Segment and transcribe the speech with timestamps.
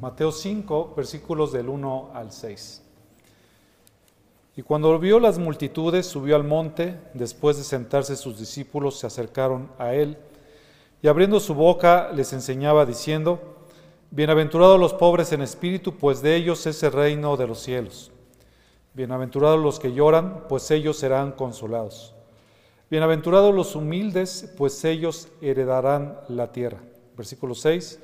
[0.00, 2.82] Mateo 5, versículos del 1 al 6.
[4.56, 9.70] Y cuando vio las multitudes, subió al monte, después de sentarse sus discípulos se acercaron
[9.78, 10.16] a él,
[11.02, 13.40] y abriendo su boca les enseñaba diciendo,
[14.10, 18.10] Bienaventurados los pobres en espíritu, pues de ellos es el reino de los cielos.
[18.94, 22.14] Bienaventurados los que lloran, pues ellos serán consolados.
[22.90, 26.78] Bienaventurados los humildes, pues ellos heredarán la tierra.
[27.16, 28.00] Versículo 6.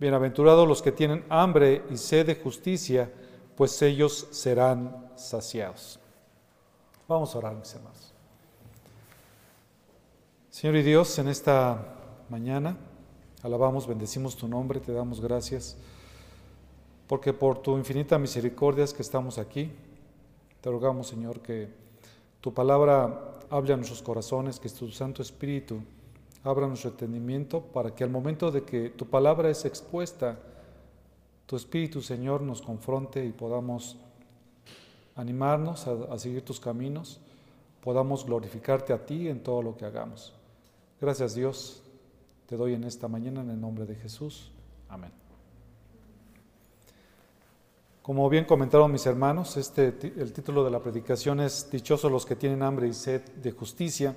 [0.00, 3.12] Bienaventurados los que tienen hambre y sed de justicia,
[3.54, 6.00] pues ellos serán saciados.
[7.06, 8.14] Vamos a orar, mis hermanos.
[10.48, 11.98] Señor y Dios, en esta
[12.30, 12.78] mañana
[13.42, 15.76] alabamos, bendecimos tu nombre, te damos gracias,
[17.06, 19.70] porque por tu infinita misericordia es que estamos aquí.
[20.62, 21.68] Te rogamos, Señor, que
[22.40, 25.82] tu palabra hable a nuestros corazones, que tu Santo Espíritu
[26.44, 30.38] nuestro entendimiento para que al momento de que tu palabra es expuesta,
[31.46, 33.98] tu Espíritu, Señor, nos confronte y podamos
[35.16, 37.20] animarnos a, seguir tus caminos,
[37.82, 40.32] podamos glorificarte a ti en todo lo que hagamos.
[41.00, 41.82] Gracias Dios,
[42.46, 44.50] te doy en esta mañana en el nombre de Jesús.
[44.88, 45.12] Amén.
[48.02, 52.34] Como bien comentaron mis hermanos, este, el título de la predicación es Dichosos los que
[52.34, 54.16] tienen hambre y sed de justicia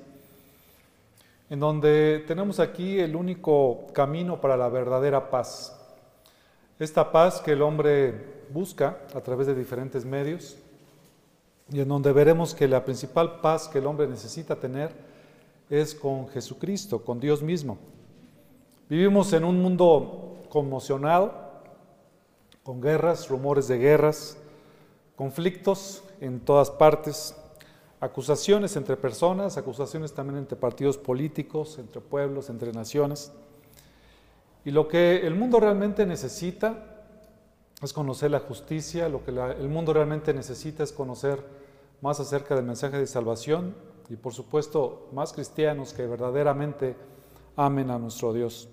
[1.53, 5.79] en donde tenemos aquí el único camino para la verdadera paz.
[6.79, 10.57] Esta paz que el hombre busca a través de diferentes medios
[11.71, 14.89] y en donde veremos que la principal paz que el hombre necesita tener
[15.69, 17.77] es con Jesucristo, con Dios mismo.
[18.89, 21.35] Vivimos en un mundo conmocionado,
[22.63, 24.39] con guerras, rumores de guerras,
[25.15, 27.35] conflictos en todas partes,
[28.03, 33.31] acusaciones entre personas, acusaciones también entre partidos políticos, entre pueblos, entre naciones.
[34.65, 37.05] Y lo que el mundo realmente necesita
[37.81, 41.43] es conocer la justicia, lo que el mundo realmente necesita es conocer
[42.01, 43.73] más acerca del mensaje de salvación
[44.09, 46.97] y por supuesto más cristianos que verdaderamente
[47.55, 48.67] amen a nuestro Dios.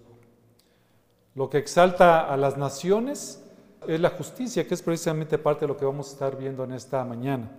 [1.36, 3.44] Lo que exalta a las naciones
[3.86, 6.72] es la justicia, que es precisamente parte de lo que vamos a estar viendo en
[6.72, 7.50] esta mañana.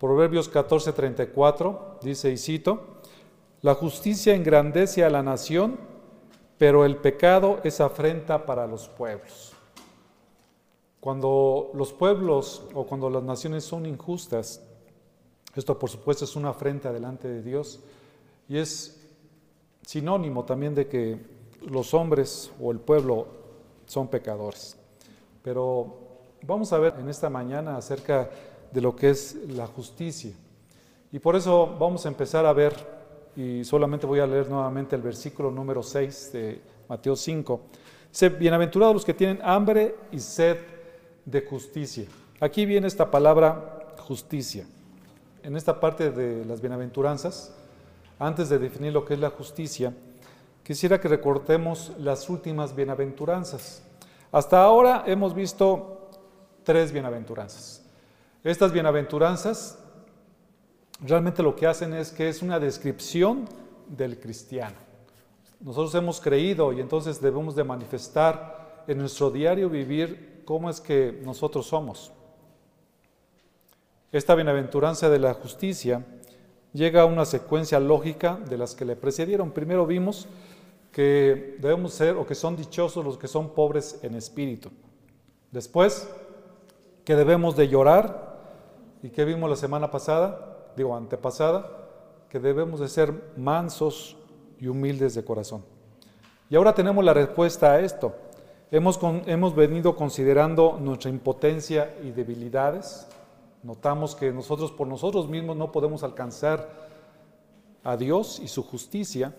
[0.00, 2.80] Proverbios 14:34 dice, y cito,
[3.60, 5.78] la justicia engrandece a la nación,
[6.56, 9.52] pero el pecado es afrenta para los pueblos.
[11.00, 14.62] Cuando los pueblos o cuando las naciones son injustas,
[15.54, 17.80] esto por supuesto es una afrenta delante de Dios
[18.48, 19.06] y es
[19.84, 21.18] sinónimo también de que
[21.60, 23.26] los hombres o el pueblo
[23.84, 24.78] son pecadores.
[25.42, 25.98] Pero
[26.46, 30.32] vamos a ver en esta mañana acerca de lo que es la justicia.
[31.12, 32.74] Y por eso vamos a empezar a ver,
[33.34, 37.60] y solamente voy a leer nuevamente el versículo número 6 de Mateo 5.
[38.10, 40.58] Dice, bienaventurados los que tienen hambre y sed
[41.24, 42.04] de justicia.
[42.40, 44.64] Aquí viene esta palabra justicia.
[45.42, 47.54] En esta parte de las bienaventuranzas,
[48.18, 49.94] antes de definir lo que es la justicia,
[50.62, 53.82] quisiera que recortemos las últimas bienaventuranzas.
[54.32, 56.08] Hasta ahora hemos visto
[56.62, 57.79] tres bienaventuranzas.
[58.42, 59.78] Estas bienaventuranzas
[61.00, 63.46] realmente lo que hacen es que es una descripción
[63.86, 64.76] del cristiano.
[65.60, 71.20] Nosotros hemos creído y entonces debemos de manifestar en nuestro diario vivir cómo es que
[71.22, 72.12] nosotros somos.
[74.10, 76.02] Esta bienaventuranza de la justicia
[76.72, 79.50] llega a una secuencia lógica de las que le precedieron.
[79.50, 80.28] Primero vimos
[80.92, 84.70] que debemos ser o que son dichosos los que son pobres en espíritu.
[85.52, 86.08] Después,
[87.04, 88.29] que debemos de llorar
[89.02, 90.72] ¿Y qué vimos la semana pasada?
[90.76, 91.70] Digo, antepasada,
[92.28, 94.16] que debemos de ser mansos
[94.58, 95.64] y humildes de corazón.
[96.50, 98.14] Y ahora tenemos la respuesta a esto.
[98.70, 103.06] Hemos, hemos venido considerando nuestra impotencia y debilidades.
[103.62, 106.68] Notamos que nosotros por nosotros mismos no podemos alcanzar
[107.82, 109.34] a Dios y su justicia.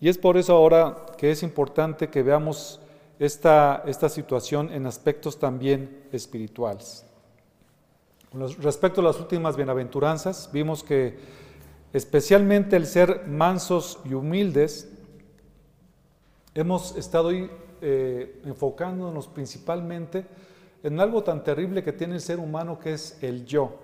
[0.00, 2.80] Y es por eso ahora que es importante que veamos
[3.18, 7.05] esta situación en aspectos también espirituales.
[8.32, 11.18] Respecto a las últimas bienaventuranzas, vimos que
[11.92, 14.92] especialmente el ser mansos y humildes,
[16.54, 20.26] hemos estado eh, enfocándonos principalmente
[20.82, 23.76] en algo tan terrible que tiene el ser humano que es el yo,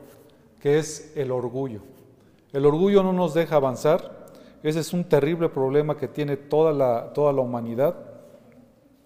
[0.60, 1.80] que es el orgullo.
[2.52, 4.26] El orgullo no nos deja avanzar,
[4.62, 7.96] ese es un terrible problema que tiene toda la, toda la humanidad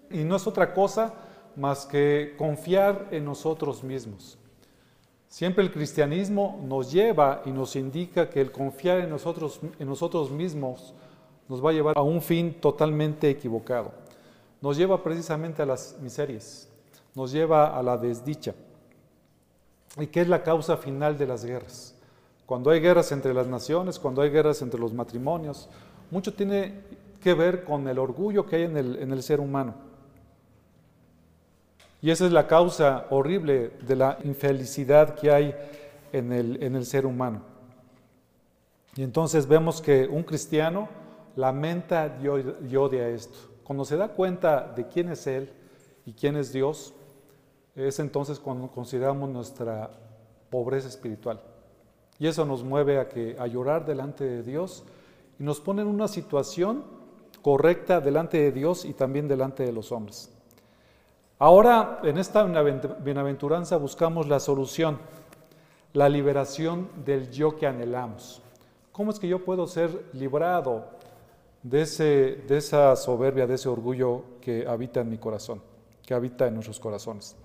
[0.09, 1.13] y no es otra cosa
[1.55, 4.37] más que confiar en nosotros mismos.
[5.27, 10.31] Siempre el cristianismo nos lleva y nos indica que el confiar en nosotros, en nosotros
[10.31, 10.93] mismos
[11.49, 13.91] nos va a llevar a un fin totalmente equivocado.
[14.61, 16.69] Nos lleva precisamente a las miserias,
[17.13, 18.55] nos lleva a la desdicha.
[19.99, 21.95] ¿Y qué es la causa final de las guerras?
[22.45, 25.69] Cuando hay guerras entre las naciones, cuando hay guerras entre los matrimonios,
[26.09, 26.81] mucho tiene
[27.21, 29.86] que ver con el orgullo que hay en el, en el ser humano.
[32.07, 35.53] Y esa es la causa horrible de la infelicidad que hay
[36.13, 37.41] en el, en el ser humano.
[38.95, 40.87] Y entonces vemos que un cristiano
[41.35, 43.37] lamenta y odia esto.
[43.61, 45.51] Cuando se da cuenta de quién es Él
[46.05, 46.93] y quién es Dios,
[47.75, 49.91] es entonces cuando consideramos nuestra
[50.49, 51.41] pobreza espiritual.
[52.19, 54.85] Y eso nos mueve a, que, a llorar delante de Dios
[55.37, 56.85] y nos pone en una situación
[57.41, 60.31] correcta delante de Dios y también delante de los hombres.
[61.39, 64.97] Ahora, en esta bienaventuranza buscamos la solución,
[65.93, 68.41] la liberación del yo que anhelamos.
[68.91, 70.85] ¿Cómo es que yo puedo ser librado
[71.61, 75.61] de, ese, de esa soberbia, de ese orgullo que habita en mi corazón,
[76.03, 77.35] que habita en nuestros corazones?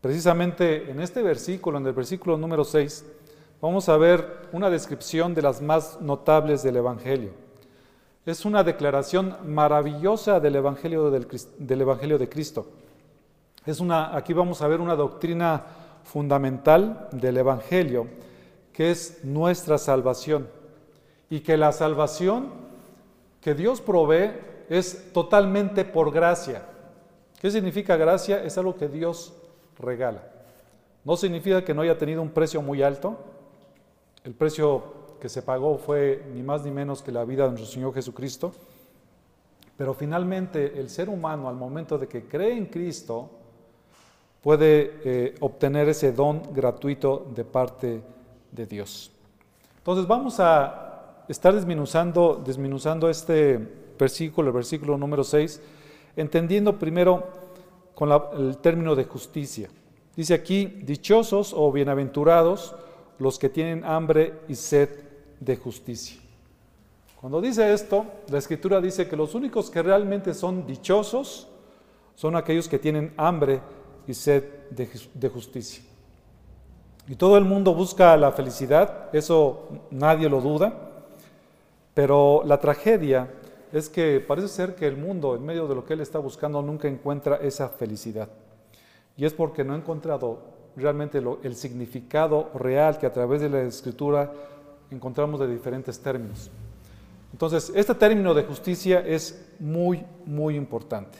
[0.00, 3.04] Precisamente en este versículo, en el versículo número 6,
[3.60, 7.30] vamos a ver una descripción de las más notables del Evangelio.
[8.26, 12.66] Es una declaración maravillosa del Evangelio, del, Evangelio de Cristo.
[13.68, 15.62] Es una, aquí vamos a ver una doctrina
[16.02, 18.06] fundamental del Evangelio
[18.72, 20.48] que es nuestra salvación.
[21.28, 22.48] Y que la salvación
[23.42, 24.32] que Dios provee
[24.70, 26.62] es totalmente por gracia.
[27.42, 28.42] ¿Qué significa gracia?
[28.42, 29.34] Es algo que Dios
[29.78, 30.22] regala.
[31.04, 33.18] No significa que no haya tenido un precio muy alto.
[34.24, 37.70] El precio que se pagó fue ni más ni menos que la vida de nuestro
[37.70, 38.50] Señor Jesucristo.
[39.76, 43.32] Pero finalmente el ser humano al momento de que cree en Cristo
[44.42, 48.00] puede eh, obtener ese don gratuito de parte
[48.52, 49.10] de Dios.
[49.78, 53.58] Entonces vamos a estar desminuzando, desminuzando este
[53.98, 55.60] versículo, el versículo número 6,
[56.16, 57.26] entendiendo primero
[57.94, 59.68] con el término de justicia.
[60.14, 62.74] Dice aquí, dichosos o bienaventurados
[63.18, 64.88] los que tienen hambre y sed
[65.40, 66.20] de justicia.
[67.20, 71.48] Cuando dice esto, la escritura dice que los únicos que realmente son dichosos
[72.14, 73.60] son aquellos que tienen hambre
[74.08, 75.84] y sed de justicia.
[77.06, 80.74] Y todo el mundo busca la felicidad, eso nadie lo duda,
[81.94, 83.30] pero la tragedia
[83.72, 86.60] es que parece ser que el mundo, en medio de lo que él está buscando,
[86.62, 88.28] nunca encuentra esa felicidad.
[89.16, 90.38] Y es porque no ha encontrado
[90.76, 94.32] realmente el significado real que a través de la escritura
[94.90, 96.50] encontramos de diferentes términos.
[97.32, 101.18] Entonces, este término de justicia es muy, muy importante.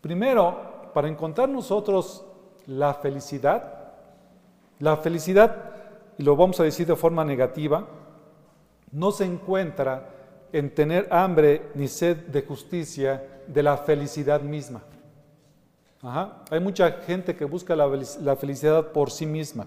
[0.00, 2.24] Primero, para encontrar nosotros
[2.66, 3.92] la felicidad,
[4.78, 5.56] la felicidad,
[6.18, 7.86] y lo vamos a decir de forma negativa,
[8.90, 10.10] no se encuentra
[10.52, 14.82] en tener hambre ni sed de justicia de la felicidad misma.
[16.50, 19.66] Hay mucha gente que busca la, felicidad por sí misma.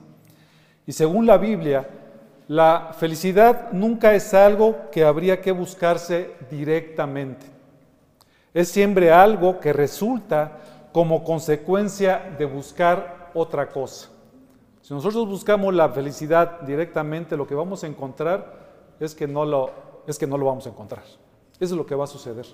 [0.85, 1.87] Y según la Biblia,
[2.47, 7.45] la felicidad nunca es algo que habría que buscarse directamente.
[8.53, 10.59] Es siempre algo que resulta
[10.95, 14.07] como consecuencia de buscar otra cosa.
[14.81, 19.71] Si nosotros buscamos la felicidad directamente, lo que vamos a encontrar es que no lo,
[20.07, 21.03] es que no lo vamos a encontrar.
[21.03, 21.19] Eso
[21.59, 22.45] es lo que va a suceder.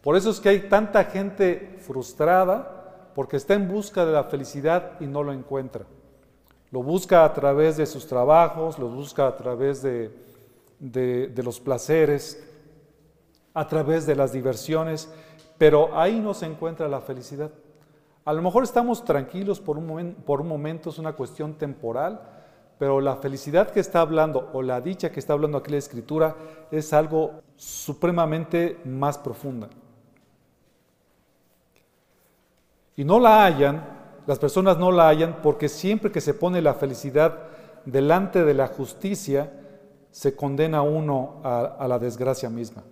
[0.00, 4.92] Por eso es que hay tanta gente frustrada porque está en busca de la felicidad
[4.98, 5.84] y no lo encuentra.
[6.70, 10.10] Lo busca a través de sus trabajos, lo busca a través de,
[10.78, 12.42] de los placeres,
[13.52, 15.12] a través de las diversiones,
[15.58, 17.50] pero ahí no se encuentra la felicidad.
[18.26, 22.20] A lo mejor estamos tranquilos por un, momento, es una cuestión temporal,
[22.76, 26.34] pero la felicidad que está hablando o la dicha que está hablando aquí la escritura
[26.72, 29.68] es algo supremamente más profunda.
[32.96, 33.84] Y no la hayan,
[34.26, 37.44] las personas no la hayan porque siempre que se pone la felicidad
[37.84, 39.52] delante de la justicia,
[40.10, 42.82] se condena uno a, la desgracia misma.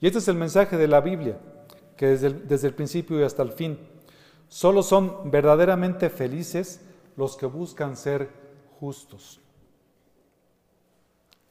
[0.00, 1.38] Y este es el mensaje de la Biblia,
[1.96, 3.93] que desde desde el principio y hasta el fin
[4.48, 6.80] Solo son verdaderamente felices
[7.16, 8.28] los que buscan ser
[8.78, 9.40] justos.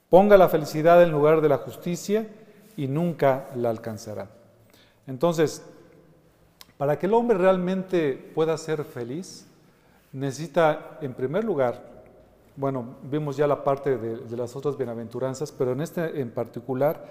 [0.09, 2.27] Ponga la felicidad en lugar de la justicia
[2.77, 4.29] y nunca la alcanzará.
[5.07, 5.63] Entonces,
[6.77, 9.47] para que el hombre realmente pueda ser feliz,
[10.11, 11.91] necesita, en primer lugar,
[12.55, 17.03] bueno, vimos ya la parte de, de, las otras bienaventuranzas, pero en este en particular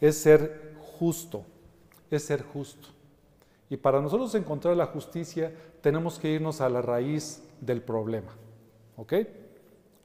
[0.00, 1.44] es ser justo,
[2.10, 2.88] es ser justo.
[3.72, 5.50] Y para nosotros encontrar la justicia
[5.80, 8.30] tenemos que irnos a la raíz del problema.
[8.98, 9.14] ¿Ok?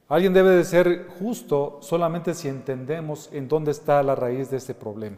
[0.07, 4.73] Alguien debe de ser justo solamente si entendemos en dónde está la raíz de este
[4.73, 5.17] problema.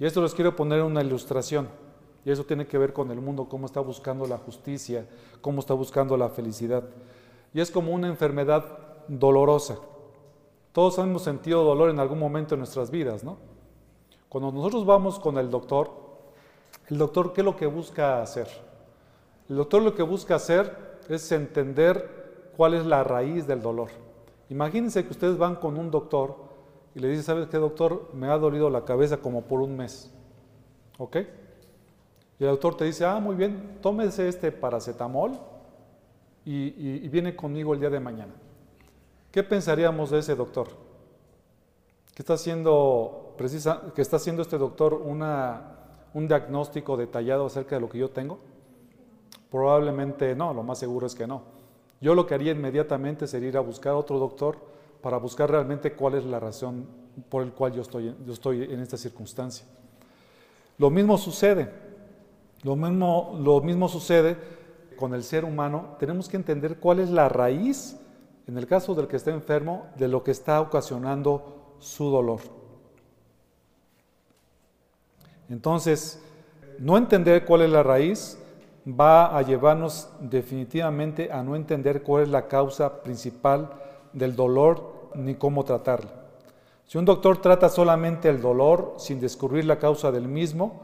[0.00, 1.68] Y esto les quiero poner una ilustración.
[2.24, 5.06] Y eso tiene que ver con el mundo, cómo está buscando la justicia,
[5.40, 6.82] cómo está buscando la felicidad.
[7.54, 8.64] Y es como una enfermedad
[9.06, 9.78] dolorosa.
[10.72, 13.36] Todos hemos sentido dolor en algún momento en nuestras vidas, ¿no?
[14.28, 16.01] Cuando nosotros vamos con el doctor,
[16.88, 18.48] el doctor, ¿qué es lo que busca hacer?
[19.48, 23.88] El doctor lo que busca hacer es entender cuál es la raíz del dolor.
[24.48, 26.36] Imagínense que ustedes van con un doctor
[26.94, 28.10] y le dice, ¿sabes qué, doctor?
[28.12, 30.12] Me ha dolido la cabeza como por un mes.
[30.98, 31.16] ¿Ok?
[32.38, 35.38] Y el doctor te dice, ah, muy bien, tómese este paracetamol
[36.44, 38.32] y, viene conmigo el día de mañana.
[39.30, 40.68] ¿Qué pensaríamos de ese doctor?
[42.14, 45.71] ¿Qué está haciendo, precisa, está haciendo este doctor una,
[46.14, 48.38] un diagnóstico detallado acerca de lo que yo tengo?
[49.50, 51.42] Probablemente no, lo más seguro es que no.
[52.00, 54.56] Yo lo que haría inmediatamente sería ir a buscar otro doctor
[55.00, 56.86] para buscar realmente cuál es la razón
[57.28, 59.66] por el cual yo estoy, yo estoy en esta circunstancia.
[60.78, 61.70] Lo mismo sucede,
[62.62, 64.36] lo mismo, lo mismo sucede
[64.96, 65.96] con el ser humano.
[65.98, 67.96] Tenemos que entender cuál es la raíz,
[68.46, 72.40] en el caso del que está enfermo, de lo que está ocasionando su dolor.
[75.52, 76.18] Entonces,
[76.78, 78.38] no entender cuál es la raíz
[78.88, 83.70] va a llevarnos definitivamente a no entender cuál es la causa principal
[84.14, 86.10] del dolor ni cómo tratarlo.
[86.86, 90.80] Si un doctor trata solamente el dolor sin descubrir la causa del mismo,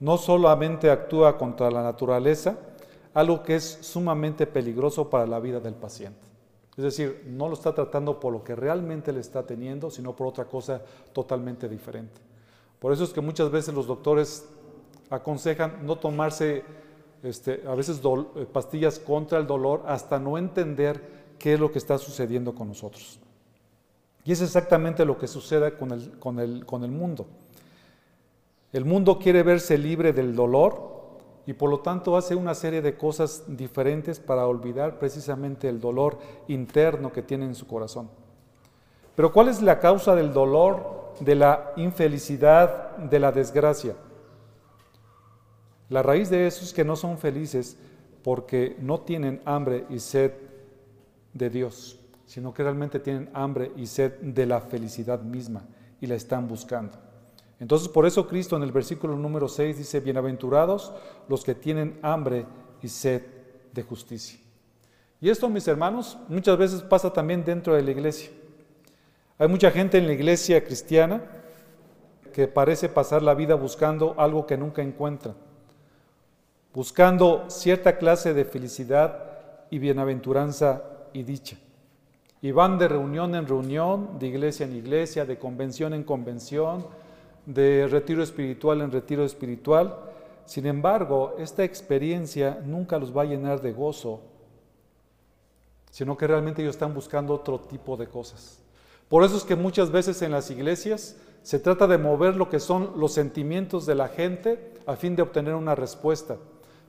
[0.00, 2.58] no solamente actúa contra la naturaleza,
[3.14, 6.26] algo que es sumamente peligroso para la vida del paciente.
[6.76, 10.26] Es decir, no lo está tratando por lo que realmente le está teniendo, sino por
[10.26, 10.82] otra cosa
[11.12, 12.20] totalmente diferente.
[12.78, 14.48] Por eso es que muchas veces los doctores
[15.10, 16.64] aconsejan no tomarse
[17.22, 21.02] este, a veces eh, pastillas contra el dolor hasta no entender
[21.38, 23.18] qué es lo que está sucediendo con nosotros.
[24.24, 27.26] Y es exactamente lo que sucede con el, con el, con el mundo.
[28.72, 30.98] El mundo quiere verse libre del dolor
[31.46, 36.18] y por lo tanto hace una serie de cosas diferentes para olvidar precisamente el dolor
[36.46, 38.10] interno que tiene en su corazón.
[39.16, 43.94] Pero ¿cuál es la causa del dolor, de la infelicidad, de la desgracia?
[45.88, 47.76] La raíz de eso es que no son felices
[48.22, 50.32] porque no tienen hambre y sed
[51.32, 55.66] de Dios, sino que realmente tienen hambre y sed de la felicidad misma
[56.00, 56.98] y la están buscando.
[57.60, 60.92] Entonces por eso Cristo en el versículo número 6 dice, bienaventurados
[61.28, 62.46] los que tienen hambre
[62.82, 63.22] y sed
[63.72, 64.38] de justicia.
[65.20, 68.30] Y esto, mis hermanos, muchas veces pasa también dentro de la iglesia.
[69.38, 71.22] Hay mucha gente en la iglesia cristiana
[72.32, 75.34] que parece pasar la vida buscando algo que nunca encuentra
[76.78, 81.56] buscando cierta clase de felicidad y bienaventuranza y dicha.
[82.40, 86.86] Y van de reunión en reunión, de iglesia en iglesia, de convención en convención,
[87.46, 89.96] de retiro espiritual en retiro espiritual.
[90.44, 94.20] Sin embargo, esta experiencia nunca los va a llenar de gozo,
[95.90, 98.62] sino que realmente ellos están buscando otro tipo de cosas.
[99.08, 102.60] Por eso es que muchas veces en las iglesias se trata de mover lo que
[102.60, 106.36] son los sentimientos de la gente a fin de obtener una respuesta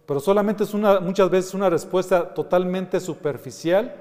[0.10, 3.94] pero solamente es una, muchas veces una respuesta totalmente superficial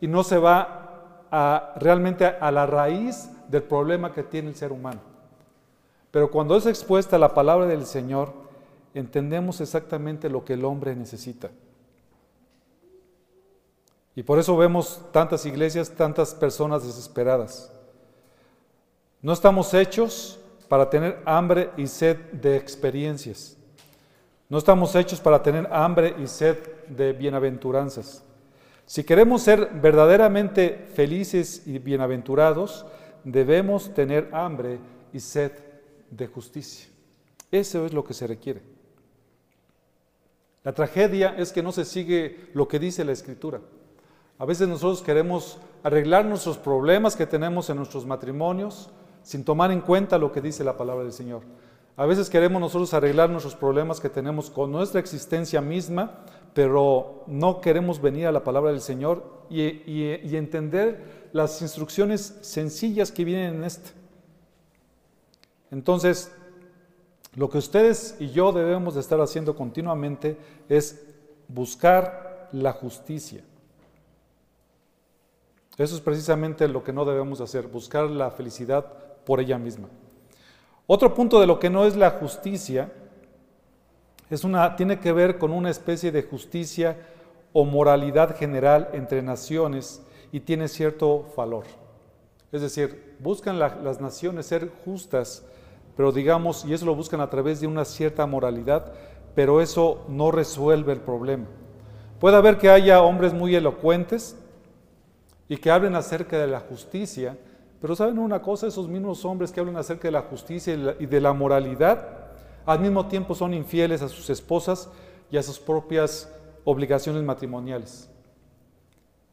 [0.00, 4.70] y no se va a, realmente a, la raíz del problema que tiene el ser
[4.70, 5.00] humano.
[6.12, 8.34] Pero cuando es expuesta la palabra del Señor,
[8.94, 11.50] entendemos exactamente lo que el hombre necesita.
[14.14, 17.72] Y por eso vemos tantas iglesias, tantas personas desesperadas.
[19.22, 20.38] No estamos hechos
[20.68, 23.56] para tener hambre y sed de experiencias.
[24.48, 26.56] No estamos hechos para tener hambre y sed
[26.88, 28.22] de bienaventuranzas.
[28.86, 32.86] Si queremos ser verdaderamente felices y bienaventurados,
[33.24, 34.78] debemos tener hambre
[35.12, 35.52] y sed
[36.10, 36.88] de justicia.
[37.50, 38.62] Eso es lo que se requiere.
[40.64, 43.60] La tragedia es que no se sigue lo que dice la Escritura.
[44.38, 48.90] A veces nosotros queremos arreglar nuestros problemas que tenemos en nuestros matrimonios
[49.22, 51.42] sin tomar en cuenta lo que dice la palabra del Señor.
[51.96, 56.20] A veces queremos nosotros arreglar nuestros problemas que tenemos con nuestra existencia misma,
[56.54, 63.24] pero no queremos venir a la palabra del Señor y, entender las instrucciones sencillas que
[63.24, 63.90] vienen en esta.
[65.72, 66.32] Entonces,
[67.34, 71.04] lo que ustedes y yo debemos de estar haciendo continuamente es
[71.48, 73.42] buscar la justicia.
[75.78, 78.84] Eso es precisamente lo que no debemos hacer, buscar la felicidad
[79.24, 79.88] por ella misma.
[80.88, 82.90] Otro punto de lo que no es la justicia
[84.28, 86.96] es una, tiene que ver con una especie de justicia
[87.52, 91.64] o moralidad general entre naciones y tiene cierto valor.
[92.50, 95.44] Es decir, buscan las naciones ser justas,
[95.96, 98.92] pero digamos, y eso lo buscan a través de una cierta moralidad,
[99.34, 101.46] pero eso no resuelve el problema.
[102.18, 104.36] Puede haber que haya hombres muy elocuentes
[105.48, 107.36] y que hablen acerca de la justicia,
[107.80, 111.20] pero saben una cosa, esos mismos hombres que hablan acerca de la justicia y de
[111.20, 112.28] la moralidad,
[112.66, 114.90] al mismo tiempo son infieles a sus esposas
[115.30, 116.30] y a sus propias
[116.64, 118.10] obligaciones matrimoniales.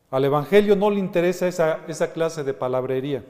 [0.09, 3.25] Al Evangelio no le interesa esa, esa clase de palabrería.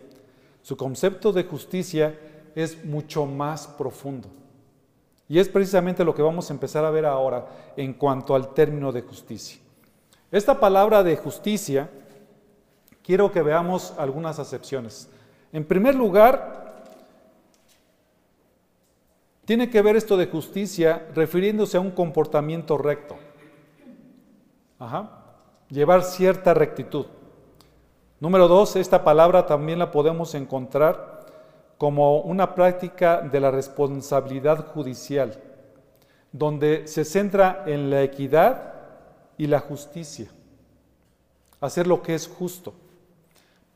[0.61, 2.19] Su concepto de justicia
[2.53, 4.29] es mucho más profundo.
[5.27, 8.91] Y es precisamente lo que vamos a empezar a ver ahora en cuanto al término
[8.91, 9.59] de justicia.
[10.31, 11.89] Esta palabra de justicia,
[13.05, 15.09] quiero que veamos algunas acepciones.
[15.53, 16.73] En primer lugar,
[19.45, 23.15] tiene que ver esto de justicia refiriéndose a un comportamiento recto.
[25.69, 27.05] Llevar cierta rectitud.
[28.19, 31.25] Número dos, esta palabra también la podemos encontrar
[31.77, 35.41] como una práctica de la responsabilidad judicial,
[36.31, 38.73] donde se centra en la equidad
[39.37, 40.27] y la justicia,
[41.59, 42.73] hacer lo que es justo.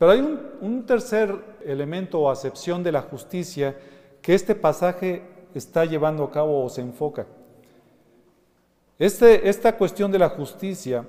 [0.00, 0.20] Pero hay
[0.62, 3.76] un, tercer elemento o acepción de la justicia
[4.22, 5.22] que este pasaje
[5.54, 7.26] está llevando a cabo o se enfoca.
[8.98, 11.04] Este, esta cuestión de la justicia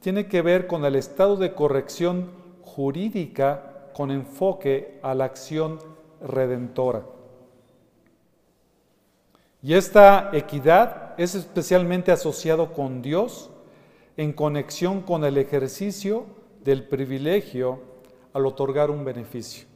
[0.00, 2.30] tiene que ver con el estado de corrección
[2.62, 5.80] jurídica con enfoque a la acción
[6.22, 7.02] redentora.
[9.60, 13.50] Y esta equidad es especialmente asociado con Dios
[14.16, 16.26] en conexión con el ejercicio
[16.62, 17.90] del privilegio
[18.32, 19.66] al otorgar un beneficio.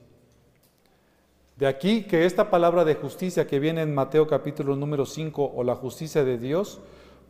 [1.56, 5.62] De aquí que esta palabra de justicia que viene en Mateo capítulo número 5 o
[5.62, 6.80] la justicia de Dios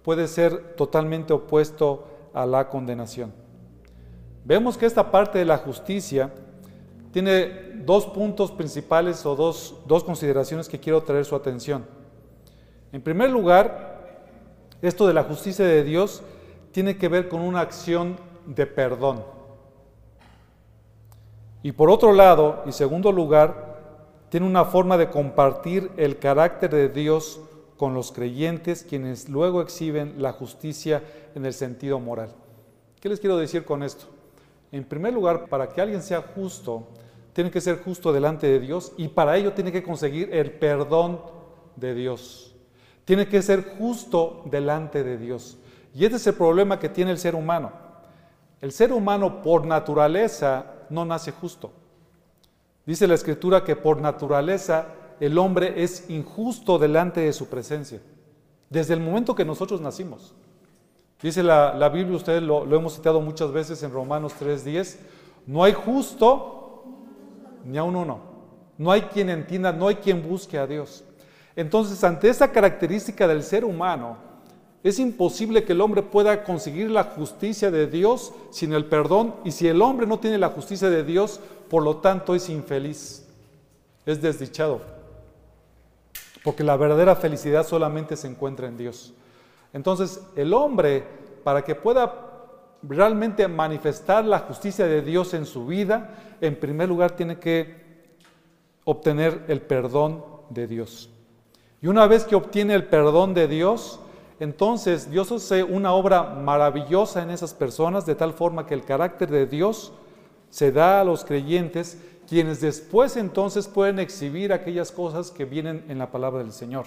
[0.02, 3.32] puede ser totalmente opuesto a la condenación.
[4.44, 6.30] Vemos que esta parte de la justicia
[7.12, 11.86] tiene dos puntos principales o dos, consideraciones que quiero traer su atención.
[12.92, 14.28] En primer lugar,
[14.82, 16.22] esto de la justicia de Dios
[16.72, 18.16] tiene que ver con una acción
[18.46, 19.33] de perdón.
[21.64, 23.78] Y por otro lado, y segundo lugar,
[24.28, 27.40] tiene una forma de compartir el carácter de Dios
[27.78, 31.02] con los creyentes, quienes luego exhiben la justicia
[31.34, 32.34] en el sentido moral.
[33.00, 34.04] ¿Qué les quiero decir con esto?
[34.72, 36.86] En primer lugar, para que alguien sea justo,
[37.32, 41.18] tiene que ser justo delante de Dios y para ello tiene que conseguir el perdón
[41.76, 42.54] de Dios.
[43.06, 45.56] Tiene que ser justo delante de Dios.
[45.94, 47.72] Y ese es el problema que tiene el ser humano.
[48.60, 51.72] El ser humano por naturaleza no nace justo.
[52.86, 54.86] Dice la escritura que por naturaleza
[55.20, 58.00] el hombre es injusto delante de su presencia.
[58.68, 60.34] Desde el momento que nosotros nacimos.
[61.22, 64.98] Dice la, Biblia, ustedes lo, lo hemos citado muchas veces en Romanos 3.10,
[65.46, 66.84] no hay justo
[67.64, 68.20] ni a uno.
[68.76, 71.04] No hay quien entienda, no hay quien busque a Dios.
[71.56, 74.18] Entonces, ante esa característica del ser humano,
[74.84, 79.34] es imposible que el hombre pueda conseguir la justicia de Dios sin el perdón.
[79.42, 83.26] Y si el hombre no tiene la justicia de Dios, por lo tanto es infeliz,
[84.04, 84.82] es desdichado.
[86.44, 89.14] Porque la verdadera felicidad solamente se encuentra en Dios.
[89.72, 91.02] Entonces, el hombre,
[91.42, 92.32] para que pueda
[92.82, 97.82] realmente manifestar la justicia de Dios en su vida, en primer lugar tiene que
[98.84, 101.08] obtener el perdón de Dios.
[101.80, 104.00] Y una vez que obtiene el perdón de Dios,
[104.40, 109.30] entonces Dios hace una obra maravillosa en esas personas, de tal forma que el carácter
[109.30, 109.92] de Dios
[110.50, 115.98] se da a los creyentes, quienes después entonces pueden exhibir aquellas cosas que vienen en
[115.98, 116.86] la palabra del Señor,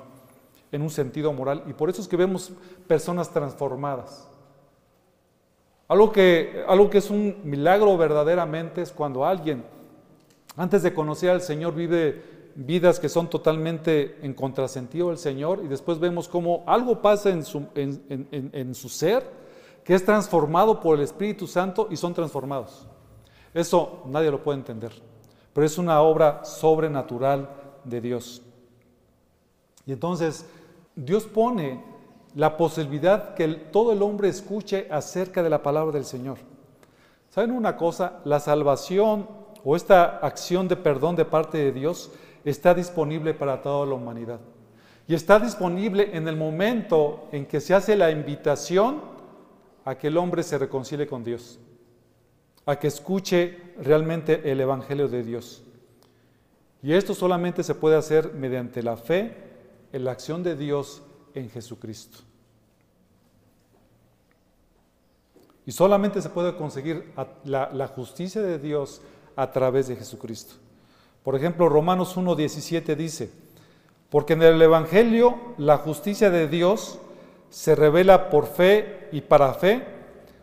[0.72, 1.64] en un sentido moral.
[1.68, 2.52] Y por eso es que vemos
[2.88, 4.28] personas transformadas.
[5.88, 9.64] Algo que, algo que es un milagro verdaderamente es cuando alguien,
[10.58, 15.68] antes de conocer al Señor, vive vidas que son totalmente en contrasentido del Señor y
[15.68, 19.30] después vemos cómo algo pasa en su, en su ser
[19.84, 22.86] que es transformado por el Espíritu Santo y son transformados.
[23.54, 24.92] Eso nadie lo puede entender,
[25.54, 27.50] pero es una obra sobrenatural
[27.84, 28.42] de Dios.
[29.86, 30.46] Y entonces
[30.96, 31.82] Dios pone
[32.36, 36.38] la posibilidad que todo el hombre escuche acerca de la palabra del Señor.
[37.30, 38.20] ¿Saben una cosa?
[38.26, 39.30] La salvación
[39.64, 42.12] o esta acción de perdón de parte de Dios
[42.50, 44.40] está disponible para toda la humanidad.
[45.08, 49.02] Y está disponible en el momento en que se hace la invitación
[49.86, 51.60] a que el hombre se reconcilie con Dios,
[52.66, 55.64] a que escuche realmente el Evangelio de Dios.
[56.84, 59.36] Y esto solamente se puede hacer mediante la fe
[59.94, 61.02] en la acción de Dios
[61.34, 62.20] en Jesucristo.
[65.66, 69.02] Y solamente se puede conseguir la, justicia de Dios
[69.36, 70.56] a través de Jesucristo.
[71.28, 73.30] Por ejemplo, Romanos 1.17 dice,
[74.10, 77.00] porque en el Evangelio la justicia de Dios
[77.50, 79.84] se revela por fe y para fe,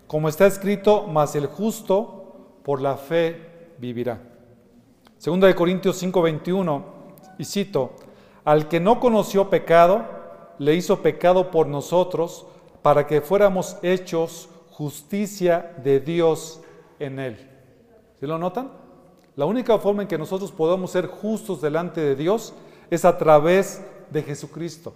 [0.06, 4.20] como está escrito, mas el justo por la fe vivirá.
[5.16, 6.82] Segunda de Corintios 5:21,
[7.38, 7.92] y cito,
[8.44, 10.04] al que no conoció pecado,
[10.58, 12.44] le hizo pecado por nosotros,
[12.82, 16.60] para que fuéramos hechos justicia de Dios
[16.98, 17.38] en él.
[18.20, 18.83] ¿Sí lo notan?
[19.36, 22.54] La única forma en que nosotros podemos ser justos delante de Dios
[22.90, 24.94] es a través de Jesucristo.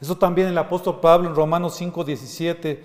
[0.00, 2.80] Eso también el apóstol Pablo en Romanos 5:17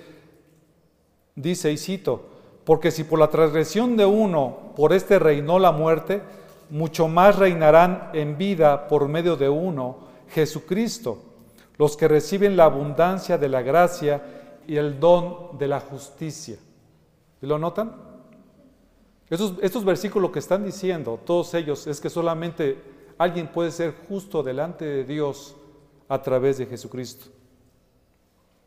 [1.35, 2.29] dice, y cito,
[2.63, 6.21] porque si por la transgresión de uno, por este reinó la muerte,
[6.69, 9.97] mucho más reinarán en vida por medio de uno,
[10.29, 11.17] Jesucristo,
[11.77, 14.21] los que reciben la abundancia de la gracia
[14.67, 16.57] y el don de la justicia.
[17.41, 18.10] ¿Y lo notan?
[19.31, 22.77] Estos, versículos que están diciendo, todos ellos, es que solamente
[23.17, 25.55] alguien puede ser justo delante de Dios
[26.07, 27.27] a través de Jesucristo.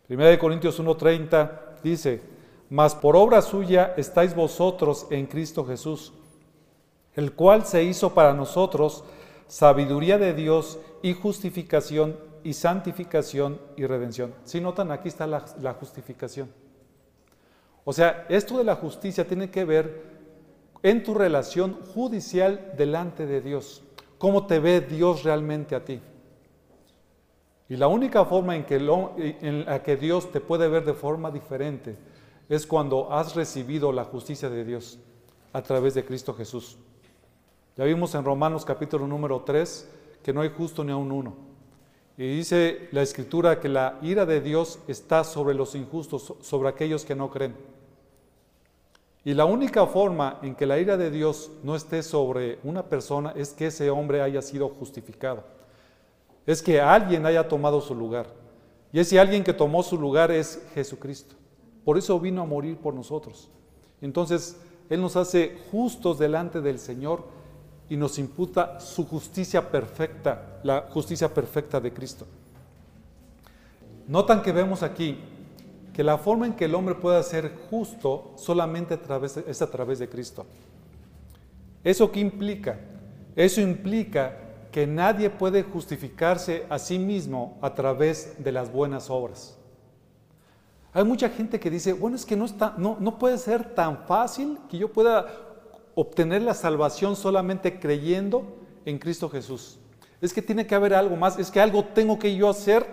[0.06, 2.22] Primera de Corintios 1:30 dice,
[2.70, 6.12] mas por obra suya estáis vosotros en Cristo Jesús
[7.16, 9.04] el cual se hizo para nosotros
[9.46, 14.34] sabiduría de Dios y justificación y santificación y redención.
[14.44, 16.50] Si notan, aquí está la, la, justificación.
[17.84, 20.13] O sea, esto de la justicia tiene que ver
[20.84, 23.82] en tu relación judicial delante de Dios.
[24.18, 25.98] ¿Cómo te ve Dios realmente a ti?
[27.70, 31.96] Y la única forma en que, la que Dios te puede ver de forma diferente
[32.50, 34.98] es cuando has recibido la justicia de Dios
[35.54, 36.76] a través de Cristo Jesús.
[37.78, 39.88] Ya vimos en Romanos capítulo número 3
[40.22, 41.34] que no hay justo ni a un uno.
[42.18, 47.06] Y dice la escritura que la ira de Dios está sobre los injustos, sobre aquellos
[47.06, 47.56] que no creen.
[49.24, 53.32] Y la única forma en que la ira de Dios no esté sobre una persona
[53.34, 55.44] es que ese hombre haya sido justificado.
[56.46, 58.26] Es que alguien haya tomado su lugar.
[58.92, 61.34] Y ese alguien que tomó su lugar es Jesucristo.
[61.84, 63.48] Por eso vino a morir por nosotros.
[64.02, 64.60] Entonces,
[64.90, 67.24] Él nos hace justos delante del Señor
[67.88, 72.26] y nos imputa su justicia perfecta, la justicia perfecta de Cristo.
[74.06, 75.18] Notan que vemos aquí
[75.94, 78.98] que la forma en que el hombre pueda ser justo solamente
[79.46, 80.44] es a través de Cristo.
[81.84, 82.80] ¿Eso qué implica?
[83.36, 84.36] Eso implica
[84.72, 89.56] que nadie puede justificarse a sí mismo a través de las buenas obras.
[90.92, 94.04] Hay mucha gente que dice, bueno, es que no, está, no, no puede ser tan
[94.06, 95.26] fácil que yo pueda
[95.94, 98.44] obtener la salvación solamente creyendo
[98.84, 99.78] en Cristo Jesús.
[100.20, 102.84] Es que tiene que haber algo más, es que algo tengo que yo hacer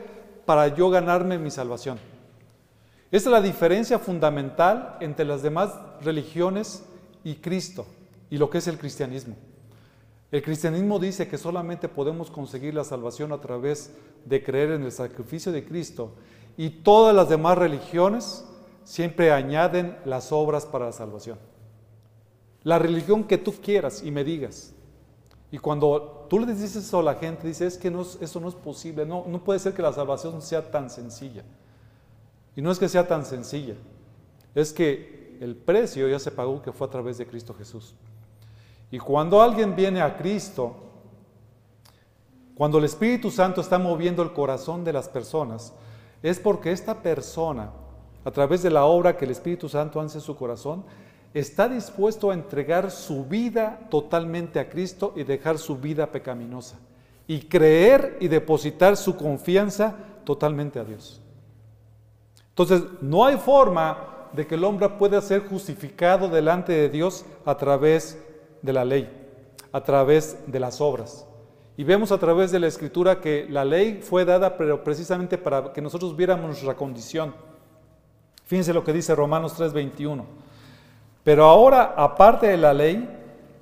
[0.46, 2.11] para yo ganarme mi salvación.
[3.12, 5.72] Esta es la diferencia fundamental entre las demás
[6.02, 6.84] religiones
[7.24, 7.86] y Cristo
[8.30, 9.36] y lo que es el cristianismo.
[10.32, 13.92] El cristianismo dice que solamente podemos conseguir la salvación a través
[14.24, 16.16] de creer en el sacrificio de Cristo
[16.56, 18.46] y todas las demás religiones
[18.86, 21.38] siempre añaden las obras para la salvación
[22.64, 24.74] la religión que tú quieras y me digas.
[25.52, 28.48] Y cuando tú le dices eso a la gente, dices, es que no, eso no
[28.48, 31.44] es posible, no, no puede ser que la salvación sea tan sencilla.
[32.56, 33.76] Y no es que sea tan sencilla,
[34.54, 37.96] es que el precio ya se pagó que fue a través de Cristo Jesús.
[38.92, 40.76] Y cuando alguien viene a Cristo,
[42.56, 45.74] cuando el Espíritu Santo está moviendo el corazón de las personas,
[46.22, 47.72] es porque esta persona,
[48.24, 50.84] a través de la obra que el Espíritu Santo hace en su corazón,
[51.34, 56.78] está dispuesto a entregar su vida totalmente a Cristo y dejar su vida pecaminosa.
[57.28, 61.22] Y creer y depositar su confianza totalmente a Dios.
[62.52, 63.98] Entonces, no hay forma
[64.34, 68.22] de que el hombre pueda ser justificado delante de Dios a través
[68.62, 69.10] de la ley,
[69.72, 71.26] a través de las obras.
[71.78, 75.74] Y vemos a través de la escritura que la ley fue dada pero precisamente para
[75.74, 77.34] que nosotros viéramos nuestra condición.
[78.46, 80.26] Fíjense lo que dice Romanos 3:21.
[81.24, 83.08] Pero ahora, aparte de la ley,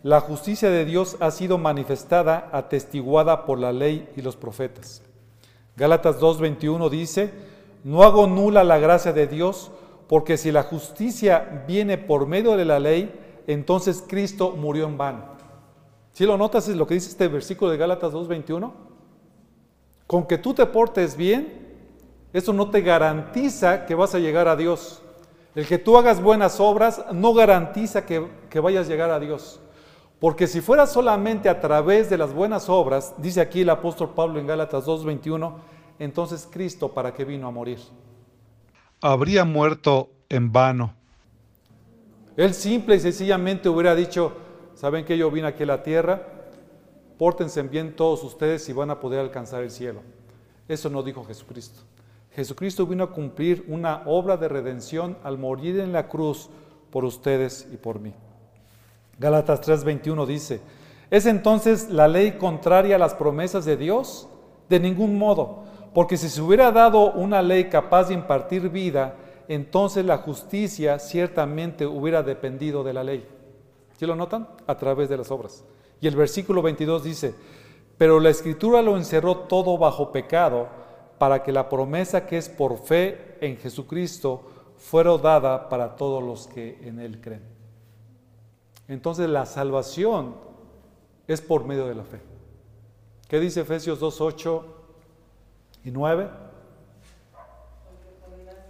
[0.02, 5.02] la justicia de Dios ha sido manifestada, atestiguada por la ley y los profetas.
[5.76, 7.32] Gálatas 2.21 dice,
[7.84, 9.72] no hago nula la gracia de Dios,
[10.08, 13.14] porque si la justicia viene por medio de la ley,
[13.48, 15.24] entonces Cristo murió en vano.
[16.12, 18.72] Si lo notas es lo que dice este versículo de Gálatas 2.21?
[20.08, 21.68] Con que tú te portes bien,
[22.34, 25.02] eso no te garantiza que vas a llegar a Dios.
[25.56, 28.28] El que tú hagas buenas obras no garantiza que,
[28.62, 29.60] vayas a llegar a Dios.
[30.20, 34.40] Porque si fuera solamente a través de las buenas obras, dice aquí el apóstol Pablo
[34.40, 35.54] en Gálatas 2.21,
[36.00, 37.80] entonces Cristo para qué vino a morir.
[39.02, 40.96] Habría muerto en vano.
[42.36, 44.34] Él simple y sencillamente hubiera dicho,
[44.74, 46.22] ¿saben que yo vine aquí a la tierra?
[47.18, 50.02] Pórtense bien todos ustedes y van a poder alcanzar el cielo.
[50.70, 51.82] Eso no dijo Jesucristo.
[52.32, 56.50] Jesucristo vino a cumplir una obra de redención al morir en la cruz
[56.92, 58.14] por ustedes y por mí.
[59.18, 60.62] Gálatas 3:21 dice,
[61.12, 64.30] ¿es entonces la ley contraria a las promesas de Dios?
[64.70, 69.16] De ningún modo, porque si se hubiera dado una ley capaz de impartir vida,
[69.48, 73.28] entonces la justicia ciertamente hubiera dependido de la ley.
[73.98, 74.48] ¿Sí lo notan?
[74.68, 75.64] A través de las obras.
[76.00, 77.36] Y el versículo 22 dice,
[77.98, 80.68] pero la escritura lo encerró todo bajo pecado
[81.18, 84.44] para que la promesa que es por fe en Jesucristo
[84.78, 87.44] fuera dada para todos los que en Él creen.
[88.88, 90.36] Entonces la salvación
[91.28, 92.22] es por medio de la fe.
[93.28, 94.79] ¿Qué dice Efesios 2, 8
[95.84, 96.30] y 9?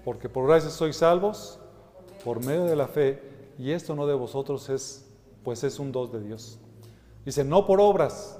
[0.05, 1.59] Porque por gracia sois salvos
[2.23, 3.21] por medio de la fe
[3.57, 5.05] y esto no de vosotros es
[5.43, 6.59] pues es un dos de Dios.
[7.25, 8.39] Dice, no por obras,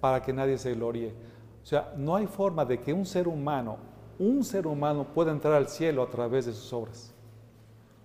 [0.00, 1.14] para que nadie se gloríe.
[1.62, 3.78] O sea, no hay forma de que un ser humano,
[4.18, 7.12] un ser humano pueda entrar al cielo a través de sus obras.